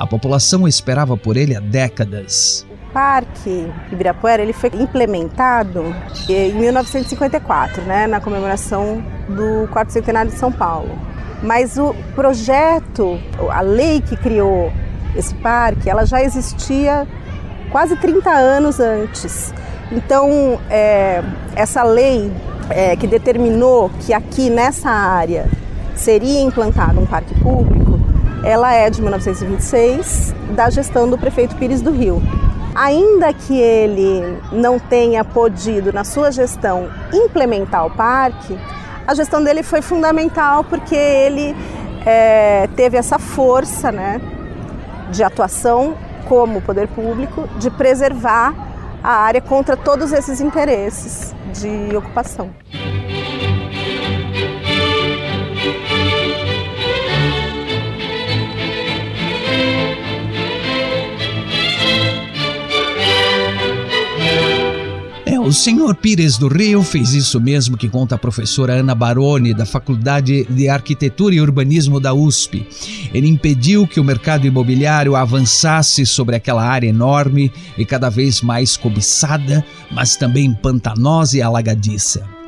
A 0.00 0.06
população 0.06 0.66
esperava 0.66 1.16
por 1.16 1.36
ele 1.36 1.54
há 1.54 1.60
décadas. 1.60 2.66
Parque 2.92 3.70
Ibirapuera 3.92 4.42
ele 4.42 4.52
foi 4.52 4.70
implementado 4.74 5.94
em 6.28 6.52
1954, 6.54 7.82
né, 7.82 8.08
na 8.08 8.20
comemoração 8.20 9.00
do 9.28 9.68
quarto 9.68 9.92
centenário 9.92 10.32
de 10.32 10.36
São 10.36 10.50
Paulo. 10.50 10.98
Mas 11.40 11.78
o 11.78 11.94
projeto, 12.16 13.16
a 13.48 13.60
lei 13.60 14.00
que 14.00 14.16
criou 14.16 14.72
esse 15.14 15.34
parque, 15.36 15.88
ela 15.88 16.04
já 16.04 16.20
existia 16.22 17.06
quase 17.70 17.96
30 17.96 18.30
anos 18.30 18.80
antes. 18.80 19.52
Então, 19.90 20.60
é, 20.68 21.22
essa 21.54 21.82
lei 21.82 22.30
é, 22.68 22.94
que 22.96 23.06
determinou 23.06 23.90
que 24.00 24.12
aqui 24.12 24.48
nessa 24.48 24.90
área 24.90 25.48
seria 25.96 26.40
implantado 26.40 27.00
um 27.00 27.06
parque 27.06 27.34
público, 27.40 27.98
ela 28.44 28.72
é 28.72 28.88
de 28.88 29.02
1926, 29.02 30.34
da 30.54 30.70
gestão 30.70 31.08
do 31.08 31.18
prefeito 31.18 31.56
Pires 31.56 31.82
do 31.82 31.90
Rio. 31.90 32.22
Ainda 32.74 33.32
que 33.32 33.58
ele 33.58 34.38
não 34.52 34.78
tenha 34.78 35.24
podido, 35.24 35.92
na 35.92 36.04
sua 36.04 36.30
gestão, 36.30 36.88
implementar 37.12 37.84
o 37.84 37.90
parque, 37.90 38.58
a 39.06 39.14
gestão 39.14 39.42
dele 39.42 39.62
foi 39.62 39.82
fundamental 39.82 40.62
porque 40.64 40.94
ele 40.94 41.54
é, 42.06 42.68
teve 42.76 42.96
essa 42.96 43.18
força 43.18 43.90
né, 43.90 44.20
de 45.10 45.22
atuação 45.22 45.96
como 46.28 46.60
poder 46.60 46.88
público, 46.88 47.48
de 47.58 47.70
preservar 47.70 48.54
a 49.02 49.24
área 49.24 49.40
contra 49.40 49.76
todos 49.76 50.12
esses 50.12 50.40
interesses 50.40 51.34
de 51.54 51.96
ocupação. 51.96 52.50
O 65.44 65.52
senhor 65.52 65.94
Pires 65.94 66.36
do 66.36 66.48
Rio 66.48 66.82
fez 66.82 67.14
isso 67.14 67.40
mesmo 67.40 67.76
que 67.76 67.88
conta 67.88 68.14
a 68.14 68.18
professora 68.18 68.74
Ana 68.74 68.94
Baroni, 68.94 69.54
da 69.54 69.64
Faculdade 69.64 70.44
de 70.44 70.68
Arquitetura 70.68 71.34
e 71.34 71.40
Urbanismo 71.40 71.98
da 71.98 72.12
USP. 72.12 72.66
Ele 73.12 73.26
impediu 73.26 73.86
que 73.86 73.98
o 73.98 74.04
mercado 74.04 74.46
imobiliário 74.46 75.16
avançasse 75.16 76.04
sobre 76.04 76.36
aquela 76.36 76.62
área 76.62 76.88
enorme 76.88 77.50
e 77.78 77.86
cada 77.86 78.10
vez 78.10 78.42
mais 78.42 78.76
cobiçada, 78.76 79.64
mas 79.90 80.14
também 80.14 80.52
pantanosa 80.52 81.38
e 81.38 81.42
alagadiça. 81.42 82.39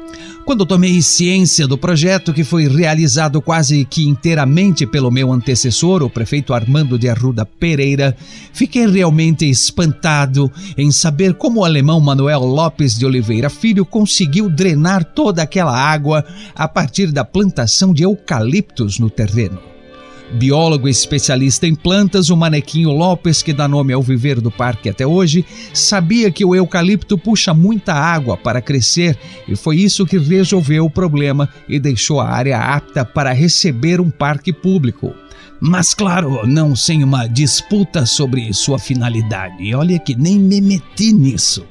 Quando 0.44 0.66
tomei 0.66 1.00
ciência 1.00 1.68
do 1.68 1.78
projeto 1.78 2.32
que 2.32 2.42
foi 2.42 2.66
realizado 2.66 3.40
quase 3.40 3.84
que 3.84 4.08
inteiramente 4.08 4.84
pelo 4.84 5.10
meu 5.10 5.32
antecessor, 5.32 6.02
o 6.02 6.10
prefeito 6.10 6.52
Armando 6.52 6.98
de 6.98 7.08
Arruda 7.08 7.46
Pereira, 7.46 8.16
fiquei 8.52 8.86
realmente 8.86 9.48
espantado 9.48 10.50
em 10.76 10.90
saber 10.90 11.34
como 11.34 11.60
o 11.60 11.64
alemão 11.64 12.00
Manuel 12.00 12.40
Lopes 12.40 12.98
de 12.98 13.06
Oliveira 13.06 13.48
Filho 13.48 13.86
conseguiu 13.86 14.50
drenar 14.50 15.04
toda 15.04 15.42
aquela 15.42 15.76
água 15.76 16.24
a 16.56 16.66
partir 16.66 17.12
da 17.12 17.24
plantação 17.24 17.94
de 17.94 18.02
eucaliptos 18.02 18.98
no 18.98 19.08
terreno. 19.08 19.71
Biólogo 20.32 20.88
especialista 20.88 21.66
em 21.66 21.74
plantas, 21.74 22.30
o 22.30 22.36
Manequinho 22.36 22.90
Lopes, 22.90 23.42
que 23.42 23.52
dá 23.52 23.68
nome 23.68 23.92
ao 23.92 24.02
viver 24.02 24.40
do 24.40 24.50
parque 24.50 24.88
até 24.88 25.06
hoje, 25.06 25.44
sabia 25.74 26.30
que 26.30 26.44
o 26.44 26.54
eucalipto 26.54 27.18
puxa 27.18 27.52
muita 27.52 27.92
água 27.92 28.36
para 28.36 28.62
crescer 28.62 29.18
e 29.46 29.54
foi 29.54 29.76
isso 29.76 30.06
que 30.06 30.18
resolveu 30.18 30.86
o 30.86 30.90
problema 30.90 31.48
e 31.68 31.78
deixou 31.78 32.20
a 32.20 32.30
área 32.30 32.58
apta 32.58 33.04
para 33.04 33.32
receber 33.32 34.00
um 34.00 34.10
parque 34.10 34.52
público. 34.52 35.14
Mas, 35.60 35.94
claro, 35.94 36.44
não 36.44 36.74
sem 36.74 37.04
uma 37.04 37.28
disputa 37.28 38.04
sobre 38.04 38.52
sua 38.52 38.80
finalidade. 38.80 39.72
Olha 39.74 39.96
que 39.96 40.16
nem 40.16 40.36
me 40.36 40.60
meti 40.60 41.12
nisso. 41.12 41.64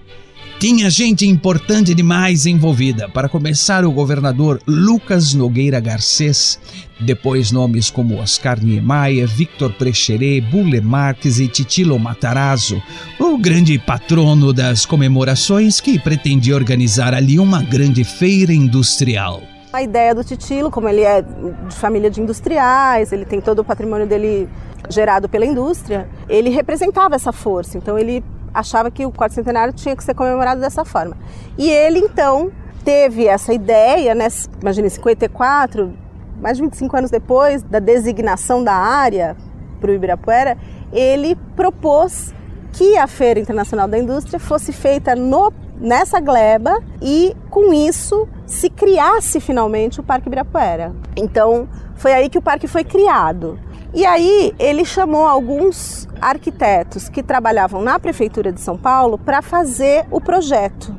Tinha 0.62 0.92
gente 0.92 1.26
importante 1.26 1.92
demais 1.96 2.46
envolvida. 2.46 3.10
Para 3.10 3.28
começar, 3.28 3.84
o 3.84 3.92
governador 3.92 4.62
Lucas 4.68 5.34
Nogueira 5.34 5.80
Garcês, 5.80 6.60
depois 7.00 7.52
nomes 7.52 7.90
como 7.90 8.20
Oscar 8.20 8.64
Niemeyer, 8.64 9.28
Victor 9.28 9.74
Precheret, 9.74 10.40
Bulle 10.40 10.80
Marques 10.80 11.40
e 11.40 11.48
Titilo 11.48 11.98
Matarazzo, 11.98 12.80
o 13.20 13.40
grande 13.40 13.80
patrono 13.80 14.54
das 14.54 14.86
comemorações 14.86 15.82
que 15.82 15.98
pretendia 15.98 16.54
organizar 16.54 17.16
ali 17.16 17.40
uma 17.40 17.64
grande 17.64 18.04
feira 18.04 18.54
industrial. 18.54 19.42
A 19.74 19.82
ideia 19.82 20.14
do 20.14 20.24
Titilo, 20.24 20.70
como 20.70 20.88
ele 20.88 21.02
é 21.02 21.24
de 21.24 21.76
família 21.76 22.12
de 22.12 22.22
industriais, 22.22 23.12
ele 23.12 23.26
tem 23.26 23.42
todo 23.42 23.64
o 23.64 23.64
patrimônio 23.64 24.06
dele 24.06 24.48
gerado 24.92 25.28
pela 25.28 25.46
indústria, 25.46 26.08
ele 26.30 26.52
representava 26.52 27.16
essa 27.16 27.32
força. 27.32 27.80
Então 27.80 27.98
ele 27.98 28.24
achava 28.54 28.92
que 28.92 29.06
o 29.06 29.12
quarto 29.12 29.34
centenário 29.34 29.74
tinha 29.74 29.96
que 29.96 30.04
ser 30.04 30.14
comemorado 30.14 30.62
dessa 30.62 30.84
forma. 30.86 31.18
E 31.58 31.70
ele 31.70 32.00
então 32.00 32.52
teve 32.84 33.28
essa 33.28 33.54
ideia, 33.54 34.16
né, 34.16 34.28
imagine 34.62 34.90
54, 34.90 35.94
mais 36.42 36.58
de 36.58 36.64
25 36.64 36.98
anos 36.98 37.12
depois 37.12 37.62
da 37.62 37.80
designação 37.80 38.64
da 38.64 38.74
área 38.74 39.38
para 39.80 39.92
o 39.92 39.94
Ibirapuera, 39.94 40.58
ele 40.92 41.36
propôs 41.56 42.34
que 42.74 42.98
a 42.98 43.08
Feira 43.08 43.40
Internacional 43.40 43.88
da 43.88 43.98
Indústria 43.98 44.40
fosse 44.40 44.72
feita 44.72 45.16
no, 45.16 45.52
nessa 45.80 46.20
gleba 46.20 46.82
e, 47.02 47.36
com 47.50 47.74
isso, 47.74 48.28
se 48.46 48.70
criasse 48.70 49.40
finalmente 49.40 50.00
o 50.00 50.04
Parque 50.04 50.28
Ibirapuera. 50.28 50.94
Então, 51.16 51.68
foi 51.96 52.14
aí 52.14 52.30
que 52.30 52.38
o 52.38 52.42
parque 52.42 52.68
foi 52.68 52.84
criado. 52.84 53.60
E 53.94 54.06
aí 54.06 54.54
ele 54.58 54.86
chamou 54.86 55.26
alguns 55.26 56.08
arquitetos 56.22 57.10
que 57.10 57.22
trabalhavam 57.22 57.82
na 57.82 58.00
prefeitura 58.00 58.52
de 58.52 58.62
São 58.62 58.78
Paulo 58.78 59.18
para 59.18 59.42
fazer 59.42 60.06
o 60.10 60.22
projeto. 60.22 60.96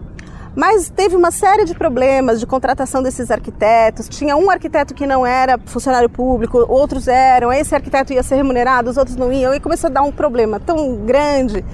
Mas 0.54 0.90
teve 0.90 1.16
uma 1.16 1.30
série 1.30 1.64
de 1.64 1.74
problemas 1.74 2.38
de 2.38 2.46
contratação 2.46 3.02
desses 3.02 3.30
arquitetos. 3.30 4.08
Tinha 4.08 4.36
um 4.36 4.50
arquiteto 4.50 4.92
que 4.92 5.06
não 5.06 5.26
era 5.26 5.58
funcionário 5.64 6.10
público, 6.10 6.58
outros 6.68 7.08
eram. 7.08 7.50
Esse 7.50 7.74
arquiteto 7.74 8.12
ia 8.12 8.22
ser 8.22 8.36
remunerado, 8.36 8.90
os 8.90 8.98
outros 8.98 9.16
não 9.16 9.32
iam. 9.32 9.54
E 9.54 9.60
começou 9.60 9.88
a 9.88 9.90
dar 9.90 10.02
um 10.02 10.12
problema 10.12 10.60
tão 10.60 10.96
grande. 10.96 11.64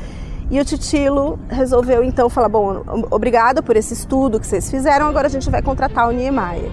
E 0.50 0.60
o 0.60 0.64
Titilo 0.64 1.38
resolveu 1.48 2.04
então 2.04 2.30
falar: 2.30 2.48
bom, 2.48 2.84
obrigado 3.10 3.62
por 3.62 3.76
esse 3.76 3.92
estudo 3.92 4.38
que 4.38 4.46
vocês 4.46 4.70
fizeram, 4.70 5.08
agora 5.08 5.26
a 5.26 5.30
gente 5.30 5.50
vai 5.50 5.60
contratar 5.60 6.08
o 6.08 6.12
Niemeyer. 6.12 6.70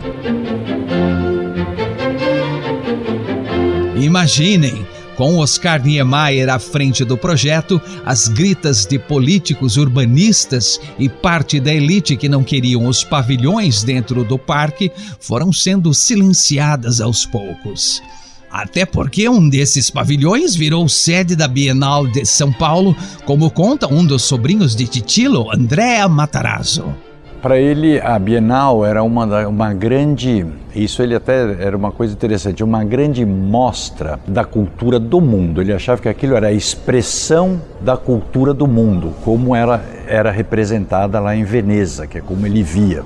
Imaginem, 3.95 4.85
com 5.15 5.37
Oscar 5.37 5.81
Niemeyer 5.81 6.49
à 6.49 6.59
frente 6.59 7.05
do 7.05 7.17
projeto, 7.17 7.81
as 8.05 8.27
gritas 8.27 8.85
de 8.85 8.99
políticos 8.99 9.77
urbanistas 9.77 10.79
e 10.99 11.07
parte 11.07 11.59
da 11.59 11.73
elite 11.73 12.17
que 12.17 12.27
não 12.27 12.43
queriam 12.43 12.85
os 12.85 13.03
pavilhões 13.03 13.83
dentro 13.83 14.23
do 14.23 14.37
parque 14.37 14.91
foram 15.19 15.53
sendo 15.53 15.93
silenciadas 15.93 16.99
aos 16.99 17.25
poucos. 17.25 18.01
Até 18.51 18.85
porque 18.85 19.27
um 19.27 19.49
desses 19.49 19.89
pavilhões 19.89 20.55
virou 20.55 20.87
sede 20.87 21.35
da 21.35 21.47
Bienal 21.47 22.07
de 22.07 22.25
São 22.25 22.51
Paulo, 22.53 22.95
como 23.25 23.49
conta 23.49 23.91
um 23.91 24.05
dos 24.05 24.23
sobrinhos 24.23 24.75
de 24.75 24.87
Titilo, 24.87 25.51
Andrea 25.53 26.07
Matarazzo. 26.07 26.93
Para 27.45 27.59
ele, 27.59 28.01
a 28.01 28.17
Bienal 28.17 28.83
era 28.83 29.03
uma, 29.03 29.47
uma 29.47 29.71
grande, 29.71 30.43
isso 30.75 31.03
ele 31.03 31.13
até 31.13 31.63
era 31.63 31.77
uma 31.77 31.91
coisa 31.91 32.11
interessante, 32.11 32.63
uma 32.63 32.83
grande 32.83 33.23
mostra 33.23 34.19
da 34.27 34.43
cultura 34.43 34.99
do 34.99 35.21
mundo. 35.21 35.61
Ele 35.61 35.71
achava 35.71 36.01
que 36.01 36.09
aquilo 36.09 36.35
era 36.35 36.47
a 36.47 36.51
expressão 36.51 37.61
da 37.79 37.95
cultura 37.95 38.51
do 38.51 38.65
mundo, 38.65 39.13
como 39.23 39.55
era, 39.55 39.79
era 40.07 40.31
representada 40.31 41.19
lá 41.19 41.35
em 41.35 41.43
Veneza, 41.43 42.07
que 42.07 42.17
é 42.17 42.21
como 42.21 42.47
ele 42.47 42.63
via. 42.63 43.03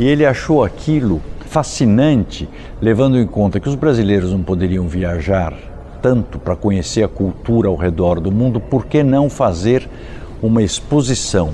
E 0.00 0.08
ele 0.08 0.24
achou 0.24 0.64
aquilo 0.64 1.20
fascinante, 1.50 2.48
levando 2.80 3.18
em 3.18 3.26
conta 3.26 3.60
que 3.60 3.68
os 3.68 3.74
brasileiros 3.74 4.32
não 4.32 4.42
poderiam 4.42 4.88
viajar 4.88 5.52
tanto 6.00 6.38
para 6.38 6.56
conhecer 6.56 7.02
a 7.02 7.08
cultura 7.08 7.68
ao 7.68 7.76
redor 7.76 8.18
do 8.18 8.32
mundo, 8.32 8.60
por 8.60 8.86
que 8.86 9.02
não 9.02 9.28
fazer 9.28 9.86
uma 10.40 10.62
exposição? 10.62 11.52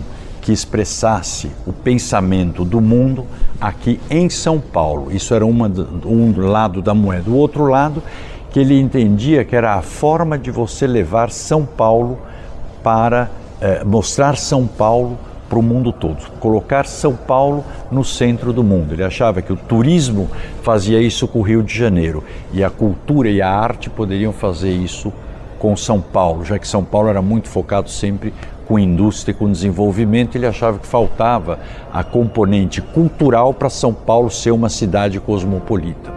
Que 0.50 0.52
expressasse 0.52 1.48
o 1.64 1.72
pensamento 1.72 2.64
do 2.64 2.80
mundo 2.80 3.24
aqui 3.60 4.00
em 4.10 4.28
São 4.28 4.58
Paulo. 4.58 5.12
Isso 5.12 5.32
era 5.32 5.46
uma, 5.46 5.70
um 6.04 6.34
lado 6.36 6.82
da 6.82 6.92
moeda. 6.92 7.30
O 7.30 7.36
outro 7.36 7.66
lado, 7.66 8.02
que 8.50 8.58
ele 8.58 8.76
entendia 8.80 9.44
que 9.44 9.54
era 9.54 9.74
a 9.74 9.82
forma 9.82 10.36
de 10.36 10.50
você 10.50 10.88
levar 10.88 11.30
São 11.30 11.64
Paulo 11.64 12.18
para 12.82 13.30
eh, 13.60 13.84
mostrar 13.84 14.36
São 14.36 14.66
Paulo 14.66 15.16
para 15.48 15.58
o 15.58 15.62
mundo 15.62 15.92
todo, 15.92 16.28
colocar 16.40 16.84
São 16.84 17.14
Paulo 17.14 17.64
no 17.88 18.04
centro 18.04 18.52
do 18.52 18.64
mundo. 18.64 18.92
Ele 18.92 19.04
achava 19.04 19.40
que 19.40 19.52
o 19.52 19.56
turismo 19.56 20.28
fazia 20.64 21.00
isso 21.00 21.28
com 21.28 21.38
o 21.38 21.42
Rio 21.42 21.62
de 21.62 21.76
Janeiro 21.76 22.24
e 22.52 22.64
a 22.64 22.70
cultura 22.70 23.28
e 23.28 23.40
a 23.40 23.48
arte 23.48 23.88
poderiam 23.88 24.32
fazer 24.32 24.72
isso 24.72 25.12
com 25.60 25.76
São 25.76 26.00
Paulo, 26.00 26.44
já 26.44 26.58
que 26.58 26.66
São 26.66 26.82
Paulo 26.82 27.08
era 27.08 27.22
muito 27.22 27.48
focado 27.48 27.88
sempre 27.88 28.32
com 28.70 28.78
indústria 28.78 29.33
e 29.33 29.35
com 29.35 29.50
desenvolvimento, 29.50 30.37
ele 30.37 30.46
achava 30.46 30.78
que 30.78 30.87
faltava 30.87 31.59
a 31.92 32.04
componente 32.04 32.80
cultural 32.80 33.52
para 33.52 33.68
São 33.68 33.92
Paulo 33.92 34.30
ser 34.30 34.52
uma 34.52 34.68
cidade 34.68 35.18
cosmopolita. 35.18 36.12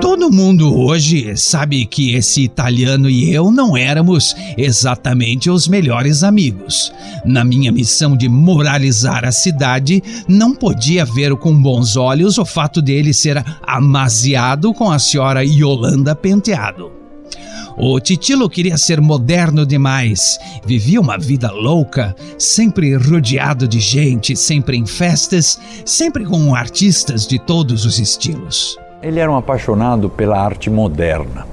Todo 0.00 0.30
mundo 0.30 0.72
hoje 0.72 1.36
sabe 1.36 1.84
que 1.84 2.14
esse 2.14 2.44
italiano 2.44 3.10
e 3.10 3.34
eu 3.34 3.50
não 3.50 3.76
éramos 3.76 4.36
exatamente 4.56 5.50
os 5.50 5.66
melhores 5.66 6.22
amigos. 6.22 6.92
Na 7.24 7.44
minha 7.44 7.72
missão 7.72 8.16
de 8.16 8.28
moralizar 8.28 9.24
a 9.24 9.32
cidade, 9.32 10.00
não 10.28 10.54
podia 10.54 11.04
ver 11.04 11.34
com 11.34 11.60
bons 11.60 11.96
olhos 11.96 12.38
o 12.38 12.44
fato 12.44 12.80
dele 12.80 13.12
ser 13.12 13.44
amaziado 13.66 14.72
com 14.72 14.92
a 14.92 14.98
senhora 15.00 15.44
Yolanda 15.44 16.14
Penteado. 16.14 16.97
O 17.80 18.00
Titilo 18.00 18.50
queria 18.50 18.76
ser 18.76 19.00
moderno 19.00 19.64
demais. 19.64 20.36
Vivia 20.66 21.00
uma 21.00 21.16
vida 21.16 21.52
louca, 21.52 22.12
sempre 22.36 22.96
rodeado 22.96 23.68
de 23.68 23.78
gente, 23.78 24.34
sempre 24.34 24.76
em 24.76 24.84
festas, 24.84 25.60
sempre 25.86 26.24
com 26.24 26.56
artistas 26.56 27.24
de 27.24 27.38
todos 27.38 27.84
os 27.84 28.00
estilos. 28.00 28.76
Ele 29.00 29.20
era 29.20 29.30
um 29.30 29.36
apaixonado 29.36 30.10
pela 30.10 30.40
arte 30.40 30.68
moderna 30.68 31.46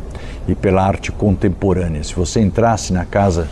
e 0.47 0.55
pela 0.55 0.83
arte 0.83 1.11
contemporânea. 1.11 2.03
Se 2.03 2.15
você 2.15 2.41
entrasse 2.41 2.91
na 2.91 3.05
casa 3.05 3.47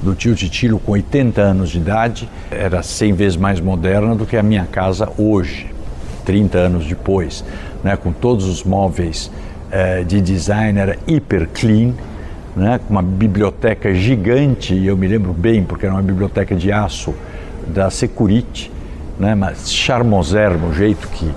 do 0.00 0.14
tio 0.14 0.34
Titilo 0.34 0.78
com 0.78 0.92
80 0.92 1.42
anos 1.42 1.68
de 1.68 1.76
idade, 1.76 2.26
era 2.50 2.82
100 2.82 3.12
vezes 3.12 3.36
mais 3.36 3.60
moderna 3.60 4.14
do 4.14 4.24
que 4.24 4.38
a 4.38 4.42
minha 4.42 4.64
casa 4.64 5.12
hoje, 5.18 5.66
30 6.24 6.56
anos 6.56 6.86
depois, 6.86 7.44
né, 7.82 7.98
com 7.98 8.12
todos 8.12 8.46
os 8.46 8.64
móveis 8.64 9.30
eh, 9.70 10.04
de 10.04 10.22
design, 10.22 10.78
era 10.78 10.98
hiper 11.06 11.50
clean 11.52 11.92
né, 12.56 12.78
com 12.86 12.92
uma 12.92 13.02
biblioteca 13.02 13.94
gigante, 13.94 14.74
e 14.74 14.86
eu 14.86 14.96
me 14.96 15.08
lembro 15.08 15.32
bem, 15.32 15.64
porque 15.64 15.86
era 15.86 15.94
uma 15.94 16.02
biblioteca 16.02 16.54
de 16.54 16.70
aço 16.70 17.14
da 17.66 17.90
Securite, 17.90 18.70
né, 19.18 19.34
mas 19.34 19.72
charmosermo, 19.72 20.68
o 20.68 20.74
jeito 20.74 21.08
que, 21.08 21.30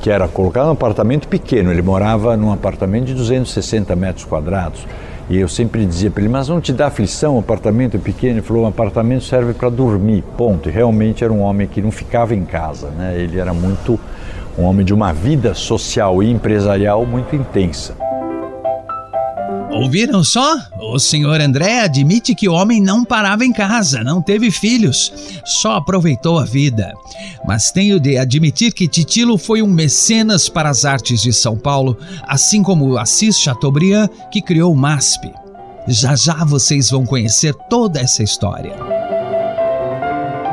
que 0.00 0.10
era 0.10 0.26
colocado, 0.26 0.68
um 0.68 0.72
apartamento 0.72 1.28
pequeno, 1.28 1.70
ele 1.70 1.82
morava 1.82 2.36
num 2.36 2.52
apartamento 2.52 3.06
de 3.06 3.14
260 3.14 3.94
metros 3.94 4.24
quadrados, 4.24 4.86
e 5.28 5.38
eu 5.38 5.48
sempre 5.48 5.86
dizia 5.86 6.10
para 6.10 6.22
ele, 6.22 6.30
mas 6.30 6.48
não 6.48 6.60
te 6.60 6.72
dá 6.72 6.88
aflição, 6.88 7.36
o 7.36 7.38
apartamento 7.38 7.96
é 7.96 8.00
pequeno? 8.00 8.34
Ele 8.34 8.42
falou, 8.42 8.64
um 8.64 8.68
apartamento 8.68 9.24
serve 9.24 9.54
para 9.54 9.70
dormir, 9.70 10.22
ponto. 10.36 10.68
E 10.68 10.72
realmente 10.72 11.24
era 11.24 11.32
um 11.32 11.40
homem 11.40 11.66
que 11.66 11.80
não 11.80 11.90
ficava 11.90 12.34
em 12.34 12.44
casa, 12.44 12.88
né? 12.90 13.16
ele 13.18 13.38
era 13.38 13.54
muito 13.54 13.98
um 14.58 14.64
homem 14.64 14.84
de 14.84 14.92
uma 14.92 15.12
vida 15.14 15.54
social 15.54 16.22
e 16.22 16.30
empresarial 16.30 17.06
muito 17.06 17.34
intensa. 17.34 17.96
Ouviram 19.74 20.22
só? 20.22 20.56
O 20.80 20.98
senhor 21.00 21.40
André 21.40 21.80
admite 21.80 22.34
que 22.34 22.48
o 22.48 22.52
homem 22.52 22.80
não 22.80 23.04
parava 23.04 23.44
em 23.44 23.52
casa, 23.52 24.04
não 24.04 24.22
teve 24.22 24.50
filhos, 24.50 25.12
só 25.44 25.72
aproveitou 25.76 26.38
a 26.38 26.44
vida. 26.44 26.94
Mas 27.44 27.72
tenho 27.72 27.98
de 27.98 28.16
admitir 28.16 28.72
que 28.72 28.86
Titilo 28.86 29.36
foi 29.36 29.62
um 29.62 29.66
mecenas 29.66 30.48
para 30.48 30.70
as 30.70 30.84
artes 30.84 31.20
de 31.22 31.32
São 31.32 31.56
Paulo, 31.56 31.98
assim 32.22 32.62
como 32.62 32.96
Assis 32.96 33.38
Chateaubriand, 33.40 34.08
que 34.30 34.40
criou 34.40 34.72
o 34.72 34.76
MASP. 34.76 35.32
Já 35.88 36.14
já 36.14 36.44
vocês 36.44 36.88
vão 36.88 37.04
conhecer 37.04 37.52
toda 37.68 38.00
essa 38.00 38.22
história. 38.22 38.74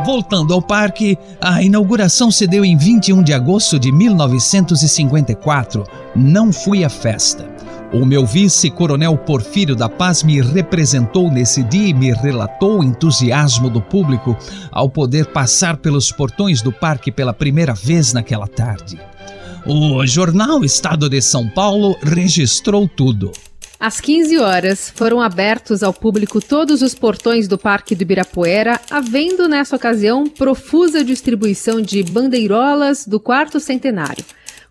Voltando 0.04 0.52
ao 0.52 0.62
parque, 0.64 1.16
a 1.40 1.62
inauguração 1.62 2.32
se 2.32 2.48
deu 2.48 2.66
em 2.66 2.76
21 2.76 3.22
de 3.22 3.34
agosto 3.34 3.78
de 3.78 3.92
1954. 3.92 5.84
Não 6.16 6.52
fui 6.52 6.84
à 6.84 6.90
festa. 6.90 7.51
O 7.94 8.06
meu 8.06 8.26
vice-coronel 8.26 9.18
Porfírio 9.18 9.76
da 9.76 9.90
Paz 9.90 10.24
me 10.24 10.40
representou 10.42 11.30
nesse 11.30 11.62
dia 11.62 11.90
e 11.90 11.94
me 11.94 12.14
relatou 12.14 12.80
o 12.80 12.84
entusiasmo 12.84 13.70
do 13.70 13.82
público 13.82 14.38
ao 14.72 14.90
poder 14.90 15.26
passar 15.26 15.76
pelos 15.76 16.10
portões 16.10 16.62
do 16.62 16.72
parque 16.72 17.12
pela 17.12 17.34
primeira 17.34 17.74
vez 17.74 18.14
naquela 18.14 18.48
tarde. 18.48 18.98
O 19.66 20.06
jornal 20.08 20.64
Estado 20.64 21.10
de 21.10 21.22
São 21.22 21.50
Paulo 21.50 21.98
registrou 22.02 22.88
tudo. 22.88 23.34
Às 23.78 24.00
15 24.00 24.38
horas, 24.38 24.94
foram 24.96 25.20
abertos 25.20 25.84
ao 25.84 25.92
público 25.92 26.40
todos 26.40 26.82
os 26.82 26.96
portões 26.96 27.46
do 27.46 27.58
Parque 27.58 27.94
do 27.94 28.04
Ibirapuera, 28.04 28.80
havendo 28.90 29.50
nessa 29.50 29.76
ocasião 29.76 30.28
profusa 30.28 31.04
distribuição 31.04 31.82
de 31.82 32.04
bandeirolas 32.04 33.06
do 33.06 33.20
quarto 33.20 33.60
centenário. 33.60 34.24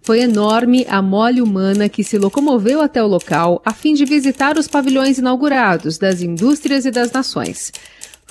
Foi 0.03 0.21
enorme 0.21 0.87
a 0.89 1.03
mole 1.03 1.43
humana 1.43 1.89
que 1.89 2.03
se 2.03 2.19
locomoveu 2.19 2.81
até 2.81 3.03
o 3.03 3.07
local 3.07 3.61
a 3.65 3.73
fim 3.73 3.95
de 3.95 4.05
visitar 4.05 4.57
os 4.59 4.67
pavilhões 4.67 5.19
inaugurados 5.19 5.99
das 5.99 6.23
indústrias 6.23 6.87
e 6.87 6.91
das 6.91 7.13
nações. 7.13 7.73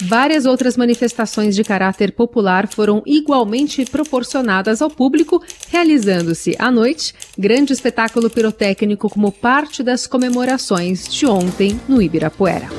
Várias 0.01 0.45
outras 0.45 0.77
manifestações 0.77 1.55
de 1.55 1.63
caráter 1.63 2.13
popular 2.13 2.67
foram 2.67 3.03
igualmente 3.05 3.83
proporcionadas 3.85 4.81
ao 4.81 4.89
público, 4.89 5.43
realizando-se 5.69 6.55
à 6.57 6.71
noite 6.71 7.13
grande 7.37 7.73
espetáculo 7.73 8.29
pirotécnico 8.29 9.09
como 9.09 9.31
parte 9.31 9.83
das 9.83 10.07
comemorações 10.07 11.07
de 11.07 11.25
ontem 11.25 11.79
no 11.87 12.01
Ibirapuera. 12.01 12.69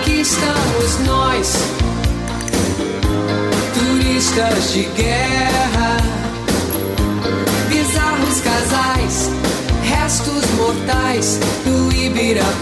Aqui 0.00 0.20
estamos 0.20 1.06
nós, 1.06 1.54
turistas 3.74 4.72
de 4.74 4.82
guerra, 4.94 6.11
restos 10.12 10.44
mortais 10.58 11.40
do 11.64 11.90
Ibirapuera. 11.90 12.52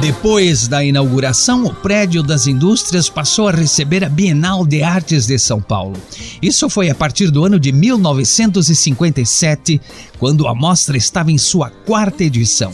Depois 0.00 0.68
da 0.68 0.84
inauguração, 0.84 1.64
o 1.64 1.74
prédio 1.74 2.22
das 2.22 2.46
indústrias 2.46 3.10
passou 3.10 3.48
a 3.48 3.50
receber 3.50 4.04
a 4.04 4.08
Bienal 4.08 4.64
de 4.64 4.84
Artes 4.84 5.26
de 5.26 5.36
São 5.36 5.60
Paulo. 5.60 6.00
Isso 6.40 6.70
foi 6.70 6.90
a 6.90 6.94
partir 6.94 7.32
do 7.32 7.44
ano 7.44 7.58
de 7.58 7.72
1957, 7.72 9.80
quando 10.16 10.46
a 10.46 10.54
mostra 10.54 10.96
estava 10.96 11.32
em 11.32 11.38
sua 11.38 11.70
quarta 11.70 12.22
edição. 12.22 12.72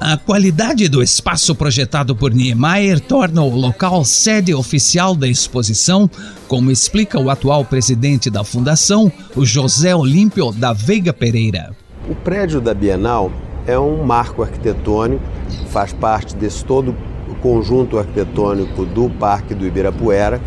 A 0.00 0.16
qualidade 0.16 0.88
do 0.88 1.02
espaço 1.02 1.56
projetado 1.56 2.14
por 2.14 2.32
Niemeyer 2.32 3.00
torna 3.00 3.42
o 3.42 3.52
local 3.52 4.04
sede 4.04 4.54
oficial 4.54 5.12
da 5.12 5.26
exposição, 5.26 6.08
como 6.46 6.70
explica 6.70 7.18
o 7.18 7.28
atual 7.28 7.64
presidente 7.64 8.30
da 8.30 8.44
fundação, 8.44 9.10
o 9.34 9.44
José 9.44 9.96
Olímpio 9.96 10.52
da 10.52 10.72
Veiga 10.72 11.12
Pereira. 11.12 11.74
O 12.08 12.14
prédio 12.14 12.60
da 12.60 12.72
Bienal 12.72 13.32
é 13.66 13.76
um 13.76 14.04
marco 14.04 14.44
arquitetônico, 14.44 15.20
faz 15.66 15.92
parte 15.92 16.36
desse 16.36 16.64
todo 16.64 16.94
o 17.28 17.34
conjunto 17.34 17.98
arquitetônico 17.98 18.86
do 18.86 19.10
Parque 19.10 19.52
do 19.52 19.66
Ibirapuera. 19.66 20.40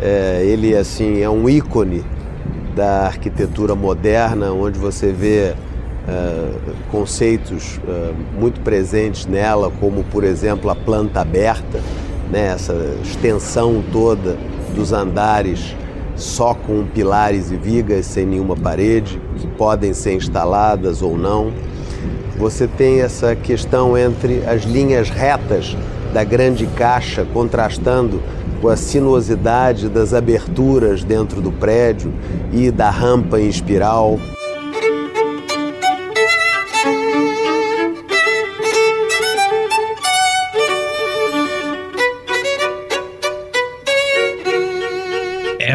É, 0.00 0.44
ele 0.46 0.76
assim 0.76 1.18
é 1.18 1.28
um 1.28 1.48
ícone 1.48 2.04
da 2.76 3.06
arquitetura 3.06 3.74
moderna, 3.74 4.52
onde 4.52 4.78
você 4.78 5.10
vê 5.10 5.54
é, 6.08 6.52
conceitos 6.90 7.80
é, 7.86 8.12
muito 8.38 8.60
presentes 8.60 9.26
nela, 9.26 9.70
como 9.80 10.04
por 10.04 10.24
exemplo 10.24 10.70
a 10.70 10.74
planta 10.74 11.20
aberta, 11.20 11.80
né, 12.30 12.52
essa 12.54 12.74
extensão 13.02 13.82
toda 13.92 14.36
dos 14.74 14.92
andares 14.92 15.74
só 16.16 16.54
com 16.54 16.84
pilares 16.86 17.50
e 17.50 17.56
vigas 17.56 18.06
sem 18.06 18.24
nenhuma 18.24 18.56
parede, 18.56 19.20
que 19.36 19.46
podem 19.46 19.92
ser 19.92 20.14
instaladas 20.14 21.02
ou 21.02 21.16
não 21.16 21.52
você 22.38 22.66
tem 22.66 23.00
essa 23.00 23.34
questão 23.34 23.96
entre 23.96 24.44
as 24.46 24.62
linhas 24.62 25.08
retas 25.08 25.76
da 26.12 26.22
grande 26.22 26.66
caixa 26.66 27.26
contrastando 27.32 28.22
com 28.60 28.68
a 28.68 28.76
sinuosidade 28.76 29.88
das 29.88 30.12
aberturas 30.14 31.02
dentro 31.02 31.40
do 31.40 31.50
prédio 31.50 32.12
e 32.52 32.70
da 32.70 32.90
rampa 32.90 33.40
em 33.40 33.48
espiral. 33.48 34.18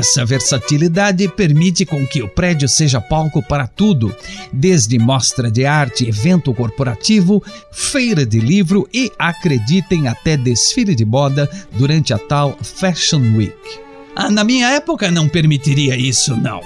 Essa 0.01 0.25
versatilidade 0.25 1.27
permite 1.27 1.85
com 1.85 2.07
que 2.07 2.23
o 2.23 2.27
prédio 2.27 2.67
seja 2.67 2.99
palco 2.99 3.39
para 3.39 3.67
tudo, 3.67 4.11
desde 4.51 4.97
mostra 4.97 5.51
de 5.51 5.63
arte, 5.63 6.09
evento 6.09 6.51
corporativo, 6.55 7.43
feira 7.71 8.25
de 8.25 8.39
livro 8.39 8.89
e, 8.91 9.11
acreditem, 9.19 10.07
até 10.07 10.35
desfile 10.35 10.95
de 10.95 11.05
moda 11.05 11.47
durante 11.77 12.15
a 12.15 12.17
tal 12.17 12.57
Fashion 12.63 13.37
Week. 13.37 13.90
Ah, 14.15 14.29
na 14.29 14.43
minha 14.43 14.69
época 14.69 15.09
não 15.09 15.29
permitiria 15.29 15.95
isso, 15.95 16.35
não. 16.35 16.61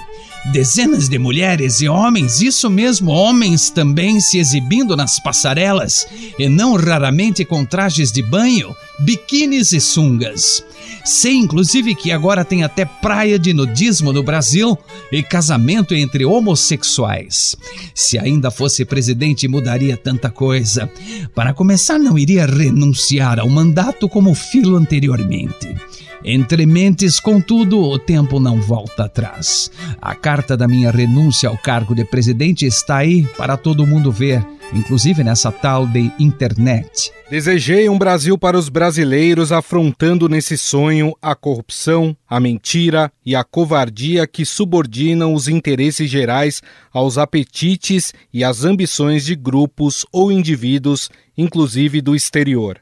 Dezenas 0.52 1.08
de 1.08 1.18
mulheres 1.18 1.80
e 1.80 1.88
homens, 1.88 2.40
isso 2.40 2.70
mesmo, 2.70 3.10
homens 3.10 3.68
também 3.68 4.20
se 4.20 4.38
exibindo 4.38 4.96
nas 4.96 5.18
passarelas, 5.18 6.06
e 6.38 6.48
não 6.48 6.76
raramente 6.76 7.44
com 7.44 7.64
trajes 7.64 8.12
de 8.12 8.22
banho, 8.22 8.74
biquínis 9.00 9.72
e 9.72 9.80
sungas. 9.80 10.64
Sei 11.04 11.34
inclusive 11.34 11.94
que 11.96 12.12
agora 12.12 12.44
tem 12.44 12.62
até 12.62 12.84
praia 12.84 13.38
de 13.38 13.52
nudismo 13.52 14.12
no 14.12 14.22
Brasil 14.22 14.78
e 15.10 15.22
casamento 15.22 15.94
entre 15.94 16.24
homossexuais. 16.24 17.56
Se 17.94 18.18
ainda 18.18 18.50
fosse 18.50 18.84
presidente, 18.84 19.48
mudaria 19.48 19.96
tanta 19.96 20.30
coisa. 20.30 20.90
Para 21.34 21.54
começar, 21.54 21.98
não 21.98 22.16
iria 22.16 22.46
renunciar 22.46 23.40
ao 23.40 23.48
mandato 23.48 24.08
como 24.08 24.34
filo 24.34 24.76
anteriormente. 24.76 25.74
Entre 26.24 26.66
mentes, 26.66 27.20
contudo, 27.20 27.80
o 27.80 27.98
tempo 27.98 28.40
não 28.40 28.60
volta 28.60 29.04
atrás. 29.04 29.70
A 30.00 30.14
carta 30.14 30.56
da 30.56 30.66
minha 30.66 30.90
renúncia 30.90 31.48
ao 31.48 31.58
cargo 31.58 31.94
de 31.94 32.04
presidente 32.04 32.64
está 32.64 32.96
aí 32.96 33.24
para 33.36 33.56
todo 33.56 33.86
mundo 33.86 34.10
ver, 34.10 34.44
inclusive 34.72 35.22
nessa 35.22 35.52
tal 35.52 35.86
de 35.86 36.10
internet. 36.18 37.12
Desejei 37.30 37.88
um 37.88 37.98
Brasil 37.98 38.38
para 38.38 38.56
os 38.56 38.68
brasileiros 38.68 39.52
afrontando 39.52 40.28
nesse 40.28 40.56
sonho 40.56 41.14
a 41.20 41.34
corrupção, 41.34 42.16
a 42.28 42.40
mentira 42.40 43.12
e 43.24 43.34
a 43.36 43.44
covardia 43.44 44.26
que 44.26 44.44
subordinam 44.44 45.34
os 45.34 45.48
interesses 45.48 46.08
gerais 46.08 46.62
aos 46.92 47.18
apetites 47.18 48.14
e 48.32 48.42
às 48.42 48.64
ambições 48.64 49.24
de 49.24 49.34
grupos 49.34 50.06
ou 50.12 50.32
indivíduos, 50.32 51.10
inclusive 51.36 52.00
do 52.00 52.14
exterior. 52.14 52.78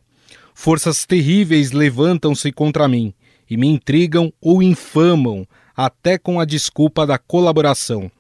Forças 0.54 1.04
terríveis 1.04 1.72
levantam-se 1.72 2.52
contra 2.52 2.86
mim 2.86 3.12
e 3.54 3.56
me 3.56 3.68
intrigam 3.68 4.32
ou 4.40 4.60
infamam, 4.60 5.46
até 5.76 6.18
com 6.18 6.40
a 6.40 6.44
desculpa 6.44 7.06
da 7.06 7.16
colaboração. 7.18 8.10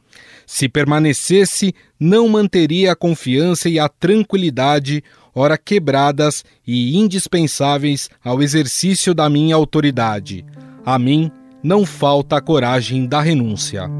Se 0.46 0.68
permanecesse, 0.68 1.74
não 1.98 2.28
manteria 2.28 2.92
a 2.92 2.96
confiança 2.96 3.68
e 3.68 3.76
a 3.76 3.88
tranquilidade, 3.88 5.02
ora 5.34 5.58
quebradas 5.58 6.44
e 6.64 6.96
indispensáveis 6.96 8.08
ao 8.22 8.40
exercício 8.40 9.12
da 9.12 9.28
minha 9.28 9.56
autoridade. 9.56 10.46
A 10.86 11.00
mim 11.00 11.32
não 11.62 11.84
falta 11.84 12.36
a 12.36 12.40
coragem 12.40 13.04
da 13.04 13.20
renúncia. 13.20 13.90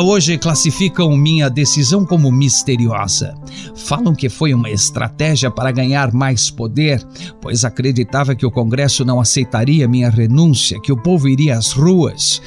Hoje 0.00 0.38
classificam 0.38 1.16
minha 1.16 1.48
decisão 1.48 2.04
como 2.04 2.30
misteriosa. 2.30 3.34
Falam 3.74 4.14
que 4.14 4.28
foi 4.28 4.54
uma 4.54 4.70
estratégia 4.70 5.50
para 5.50 5.70
ganhar 5.70 6.12
mais 6.12 6.50
poder, 6.50 7.06
pois 7.40 7.64
acreditava 7.64 8.34
que 8.34 8.46
o 8.46 8.50
Congresso 8.50 9.04
não 9.04 9.20
aceitaria 9.20 9.88
minha 9.88 10.10
renúncia, 10.10 10.80
que 10.80 10.92
o 10.92 10.96
povo 10.96 11.28
iria 11.28 11.56
às 11.56 11.72
ruas. 11.72 12.40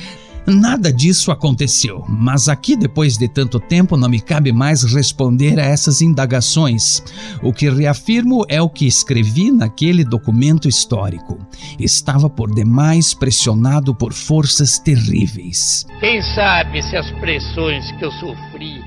Nada 0.45 0.91
disso 0.91 1.32
aconteceu, 1.32 2.03
mas 2.06 2.49
aqui, 2.49 2.75
depois 2.75 3.17
de 3.17 3.29
tanto 3.29 3.62
tempo, 3.62 3.95
não 3.95 4.10
me 4.10 4.19
cabe 4.19 4.51
mais 4.51 4.84
responder 4.84 5.58
a 5.58 5.63
essas 5.63 6.01
indagações. 6.01 7.01
O 7.41 7.53
que 7.53 7.69
reafirmo 7.69 8.43
é 8.49 8.62
o 8.62 8.69
que 8.69 8.86
escrevi 8.86 9.51
naquele 9.51 10.03
documento 10.03 10.67
histórico. 10.67 11.39
Estava 11.79 12.29
por 12.29 12.53
demais 12.53 13.13
pressionado 13.13 13.95
por 13.95 14.12
forças 14.12 14.77
terríveis. 14.77 15.86
Quem 16.01 16.21
sabe 16.21 16.84
se 16.84 16.97
as 16.97 17.10
pressões 17.12 17.89
que 17.93 18.03
eu 18.03 18.12
sofri 18.12 18.84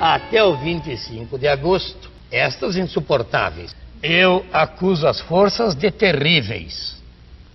até 0.00 0.42
o 0.42 0.56
25 0.56 1.38
de 1.38 1.46
agosto, 1.46 2.10
estas 2.28 2.76
insuportáveis, 2.76 3.72
eu 4.02 4.44
acuso 4.52 5.06
as 5.06 5.20
forças 5.20 5.76
de 5.76 5.92
terríveis. 5.92 6.96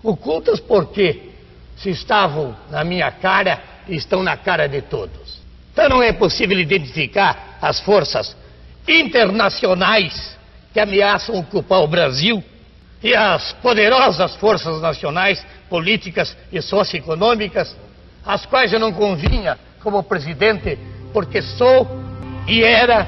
Ocultas 0.02 0.62
por 0.62 0.88
quê? 0.94 1.34
Se 1.78 1.90
estavam 1.90 2.56
na 2.70 2.84
minha 2.84 3.12
cara 3.12 3.62
estão 3.88 4.24
na 4.24 4.36
cara 4.36 4.68
de 4.68 4.82
todos. 4.82 5.40
Então 5.72 5.90
não 5.90 6.04
é 6.04 6.12
possível 6.12 6.60
identificar 6.60 7.58
as 7.62 7.80
forças 7.80 8.36
internacionais 8.88 10.38
que 10.74 10.80
ameaçam 10.80 11.36
ocupar 11.36 11.82
o 11.82 11.88
Brasil 11.88 12.44
e 13.04 13.16
as 13.16 13.54
poderosas 13.54 14.36
forças 14.36 14.82
nacionais, 14.82 15.46
políticas 15.70 16.36
e 16.52 16.62
socioeconômicas, 16.62 17.76
as 18.26 18.46
quais 18.46 18.74
eu 18.74 18.80
não 18.80 18.92
convinha 18.92 19.58
como 19.82 20.04
presidente, 20.04 20.78
porque 21.14 21.42
sou 21.42 21.88
e 22.48 22.64
era 22.64 23.08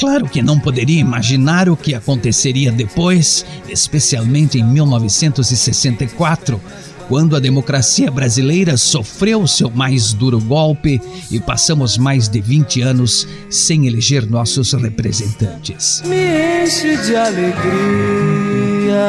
claro 0.00 0.26
que 0.26 0.40
não 0.40 0.58
poderia 0.58 0.98
imaginar 0.98 1.68
o 1.68 1.76
que 1.76 1.94
aconteceria 1.94 2.72
depois, 2.72 3.44
especialmente 3.68 4.58
em 4.58 4.64
1964, 4.64 6.58
quando 7.06 7.36
a 7.36 7.40
democracia 7.40 8.10
brasileira 8.10 8.78
sofreu 8.78 9.46
seu 9.46 9.70
mais 9.70 10.14
duro 10.14 10.40
golpe 10.40 10.98
e 11.30 11.38
passamos 11.38 11.98
mais 11.98 12.28
de 12.28 12.40
20 12.40 12.80
anos 12.80 13.28
sem 13.50 13.86
eleger 13.86 14.24
nossos 14.26 14.72
representantes. 14.72 16.02
Me 16.06 16.64
enche 16.64 16.96
de 16.96 17.14
alegria 17.14 17.60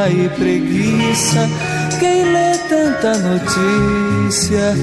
e 0.10 0.28
preguiça 0.38 1.48
quem 2.00 2.24
lê 2.32 2.58
tanta 2.70 3.18
notícia 3.18 4.74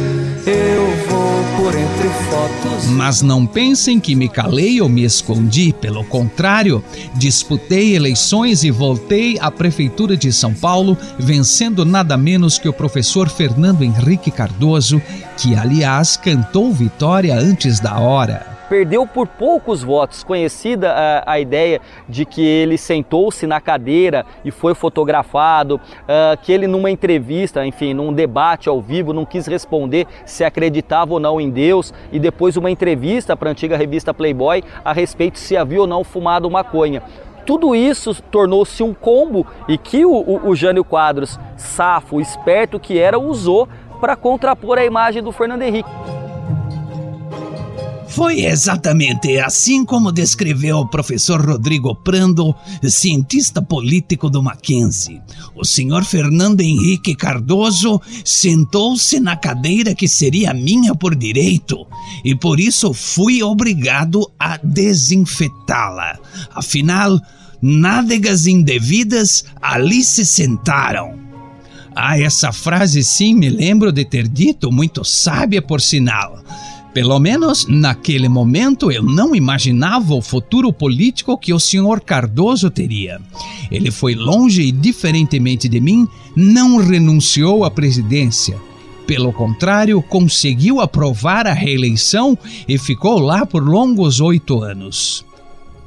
eu 0.46 1.08
vou 1.08 1.44
por 1.56 1.74
entre 1.74 2.08
fotos. 2.30 2.86
Mas 2.90 3.22
não 3.22 3.46
pensem 3.46 3.98
que 4.00 4.14
me 4.14 4.28
calei 4.28 4.80
ou 4.80 4.88
me 4.88 5.04
escondi, 5.04 5.72
pelo 5.72 6.04
contrário, 6.04 6.82
disputei 7.14 7.94
eleições 7.94 8.64
e 8.64 8.70
voltei 8.70 9.38
à 9.40 9.50
prefeitura 9.50 10.16
de 10.16 10.32
São 10.32 10.52
Paulo, 10.52 10.96
vencendo 11.18 11.84
nada 11.84 12.16
menos 12.16 12.58
que 12.58 12.68
o 12.68 12.72
professor 12.72 13.28
Fernando 13.28 13.82
Henrique 13.82 14.30
Cardoso, 14.30 15.00
que 15.36 15.54
aliás 15.54 16.16
cantou 16.16 16.72
vitória 16.72 17.38
antes 17.38 17.80
da 17.80 17.98
hora 17.98 18.57
perdeu 18.68 19.06
por 19.06 19.26
poucos 19.26 19.82
votos. 19.82 20.22
Conhecida 20.22 20.92
a, 20.92 21.32
a 21.32 21.40
ideia 21.40 21.80
de 22.08 22.24
que 22.24 22.44
ele 22.44 22.76
sentou-se 22.76 23.46
na 23.46 23.60
cadeira 23.60 24.24
e 24.44 24.50
foi 24.50 24.74
fotografado, 24.74 25.76
uh, 25.76 26.36
que 26.42 26.52
ele 26.52 26.66
numa 26.66 26.90
entrevista, 26.90 27.66
enfim, 27.66 27.94
num 27.94 28.12
debate 28.12 28.68
ao 28.68 28.80
vivo, 28.80 29.12
não 29.12 29.24
quis 29.24 29.46
responder 29.46 30.06
se 30.24 30.44
acreditava 30.44 31.14
ou 31.14 31.20
não 31.20 31.40
em 31.40 31.50
Deus, 31.50 31.92
e 32.12 32.18
depois 32.18 32.56
uma 32.56 32.70
entrevista 32.70 33.36
para 33.36 33.50
a 33.50 33.52
antiga 33.52 33.76
revista 33.76 34.12
Playboy 34.12 34.62
a 34.84 34.92
respeito 34.92 35.38
se 35.38 35.56
havia 35.56 35.80
ou 35.80 35.86
não 35.86 36.04
fumado 36.04 36.50
maconha 36.50 37.02
tudo 37.48 37.74
isso 37.74 38.14
tornou-se 38.30 38.82
um 38.82 38.92
combo 38.92 39.46
e 39.66 39.78
que 39.78 40.04
o, 40.04 40.12
o, 40.12 40.50
o 40.50 40.54
Jânio 40.54 40.84
Quadros, 40.84 41.40
safo, 41.56 42.20
esperto 42.20 42.78
que 42.78 42.98
era, 42.98 43.18
usou 43.18 43.66
para 44.02 44.14
contrapor 44.14 44.76
a 44.76 44.84
imagem 44.84 45.22
do 45.22 45.32
Fernando 45.32 45.62
Henrique. 45.62 45.88
Foi 48.08 48.44
exatamente 48.44 49.38
assim 49.38 49.84
como 49.84 50.10
descreveu 50.10 50.78
o 50.78 50.88
professor 50.88 51.44
Rodrigo 51.44 51.94
Prando, 51.94 52.54
cientista 52.82 53.60
político 53.60 54.30
do 54.30 54.42
Mackenzie. 54.42 55.20
O 55.54 55.64
senhor 55.64 56.04
Fernando 56.04 56.60
Henrique 56.60 57.14
Cardoso 57.14 58.00
sentou-se 58.24 59.20
na 59.20 59.36
cadeira 59.36 59.94
que 59.94 60.08
seria 60.08 60.54
minha 60.54 60.94
por 60.94 61.14
direito 61.14 61.86
e 62.24 62.34
por 62.34 62.58
isso 62.58 62.92
fui 62.92 63.42
obrigado 63.42 64.30
a 64.38 64.56
desinfetá-la. 64.56 66.18
Afinal, 66.54 67.20
nádegas 67.60 68.46
indevidas 68.46 69.44
ali 69.60 70.02
se 70.02 70.24
sentaram. 70.24 71.18
Ah, 71.94 72.18
essa 72.18 72.52
frase 72.52 73.02
sim 73.02 73.34
me 73.34 73.50
lembro 73.50 73.92
de 73.92 74.04
ter 74.04 74.28
dito, 74.28 74.70
muito 74.70 75.04
sábia 75.04 75.60
por 75.60 75.80
sinal. 75.80 76.42
Pelo 76.98 77.20
menos 77.20 77.64
naquele 77.68 78.28
momento 78.28 78.90
eu 78.90 79.04
não 79.04 79.32
imaginava 79.32 80.14
o 80.14 80.20
futuro 80.20 80.72
político 80.72 81.38
que 81.38 81.54
o 81.54 81.60
senhor 81.60 82.00
Cardoso 82.00 82.72
teria. 82.72 83.20
Ele 83.70 83.92
foi 83.92 84.16
longe 84.16 84.62
e, 84.62 84.72
diferentemente 84.72 85.68
de 85.68 85.80
mim, 85.80 86.08
não 86.34 86.78
renunciou 86.78 87.64
à 87.64 87.70
presidência. 87.70 88.56
Pelo 89.06 89.32
contrário, 89.32 90.02
conseguiu 90.02 90.80
aprovar 90.80 91.46
a 91.46 91.52
reeleição 91.52 92.36
e 92.66 92.76
ficou 92.76 93.20
lá 93.20 93.46
por 93.46 93.62
longos 93.62 94.20
oito 94.20 94.60
anos. 94.60 95.24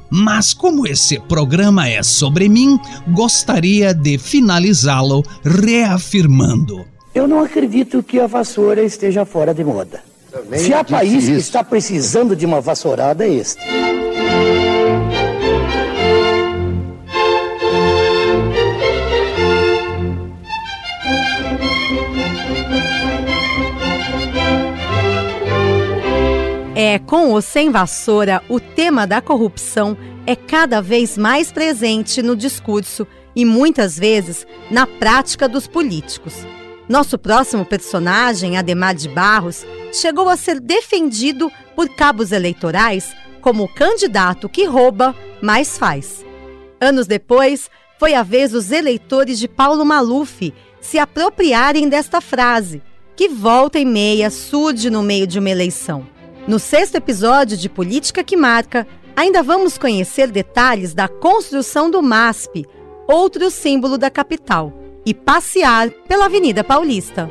Mas, 0.08 0.54
como 0.54 0.86
esse 0.86 1.20
programa 1.20 1.86
é 1.86 2.02
sobre 2.02 2.48
mim, 2.48 2.80
gostaria 3.08 3.92
de 3.92 4.16
finalizá-lo 4.16 5.22
reafirmando. 5.44 6.86
Eu 7.14 7.28
não 7.28 7.44
acredito 7.44 8.02
que 8.02 8.18
a 8.18 8.26
vassoura 8.26 8.82
esteja 8.82 9.26
fora 9.26 9.52
de 9.52 9.62
moda. 9.62 10.11
Também 10.32 10.60
Se 10.60 10.72
há 10.72 10.82
país 10.82 11.24
isso. 11.24 11.32
que 11.32 11.38
está 11.38 11.62
precisando 11.62 12.34
de 12.34 12.46
uma 12.46 12.58
vassourada, 12.58 13.22
é 13.22 13.34
este. 13.34 13.60
É, 26.74 26.98
com 26.98 27.30
ou 27.30 27.42
sem 27.42 27.70
vassoura, 27.70 28.42
o 28.48 28.58
tema 28.58 29.06
da 29.06 29.20
corrupção 29.20 29.96
é 30.26 30.34
cada 30.34 30.80
vez 30.80 31.18
mais 31.18 31.52
presente 31.52 32.22
no 32.22 32.34
discurso 32.34 33.06
e 33.36 33.44
muitas 33.44 33.98
vezes 33.98 34.46
na 34.70 34.86
prática 34.86 35.46
dos 35.46 35.66
políticos. 35.66 36.34
Nosso 36.88 37.16
próximo 37.16 37.64
personagem, 37.64 38.56
Ademar 38.56 38.94
de 38.94 39.08
Barros, 39.08 39.64
chegou 39.92 40.28
a 40.28 40.36
ser 40.36 40.60
defendido 40.60 41.50
por 41.76 41.88
cabos 41.88 42.32
eleitorais 42.32 43.14
como 43.40 43.64
o 43.64 43.68
candidato 43.68 44.48
que 44.48 44.64
rouba, 44.64 45.14
mas 45.40 45.78
faz. 45.78 46.24
Anos 46.80 47.06
depois, 47.06 47.70
foi 47.98 48.14
a 48.14 48.22
vez 48.22 48.50
dos 48.50 48.72
eleitores 48.72 49.38
de 49.38 49.46
Paulo 49.46 49.84
Maluf 49.84 50.52
se 50.80 50.98
apropriarem 50.98 51.88
desta 51.88 52.20
frase, 52.20 52.82
que 53.14 53.28
volta 53.28 53.78
e 53.78 53.84
meia 53.84 54.30
surge 54.30 54.90
no 54.90 55.02
meio 55.02 55.26
de 55.26 55.38
uma 55.38 55.50
eleição. 55.50 56.06
No 56.48 56.58
sexto 56.58 56.96
episódio 56.96 57.56
de 57.56 57.68
Política 57.68 58.24
que 58.24 58.36
Marca, 58.36 58.86
ainda 59.14 59.42
vamos 59.42 59.78
conhecer 59.78 60.32
detalhes 60.32 60.94
da 60.94 61.06
construção 61.06 61.88
do 61.88 62.02
MASP, 62.02 62.66
outro 63.06 63.50
símbolo 63.50 63.96
da 63.96 64.10
capital 64.10 64.81
e 65.04 65.12
passear 65.12 65.90
pela 66.08 66.26
Avenida 66.26 66.62
Paulista. 66.62 67.28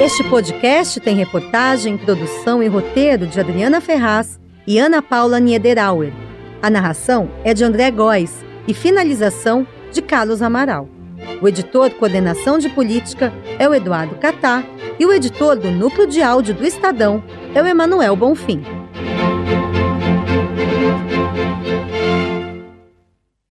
Este 0.00 0.24
podcast 0.24 0.98
tem 1.00 1.14
reportagem, 1.14 1.96
produção 1.96 2.62
e 2.62 2.68
roteiro 2.68 3.26
de 3.26 3.38
Adriana 3.38 3.80
Ferraz 3.80 4.40
e 4.66 4.78
Ana 4.78 5.02
Paula 5.02 5.38
Niederauer. 5.38 6.12
A 6.62 6.70
narração 6.70 7.30
é 7.44 7.52
de 7.52 7.64
André 7.64 7.90
Góes 7.90 8.44
e 8.66 8.74
finalização 8.74 9.66
de 9.92 10.00
Carlos 10.00 10.42
Amaral. 10.42 10.88
O 11.40 11.48
editor 11.48 11.90
Coordenação 11.90 12.58
de 12.58 12.68
Política 12.68 13.32
é 13.58 13.68
o 13.68 13.74
Eduardo 13.74 14.14
Catá 14.16 14.64
e 14.98 15.04
o 15.04 15.12
editor 15.12 15.56
do 15.56 15.70
Núcleo 15.70 16.06
de 16.06 16.22
Áudio 16.22 16.54
do 16.54 16.66
Estadão 16.66 17.22
é 17.54 17.62
o 17.62 17.66
Emanuel 17.66 18.16
Bonfim. 18.16 18.62
Thank 21.40 21.68
you. 21.68 21.79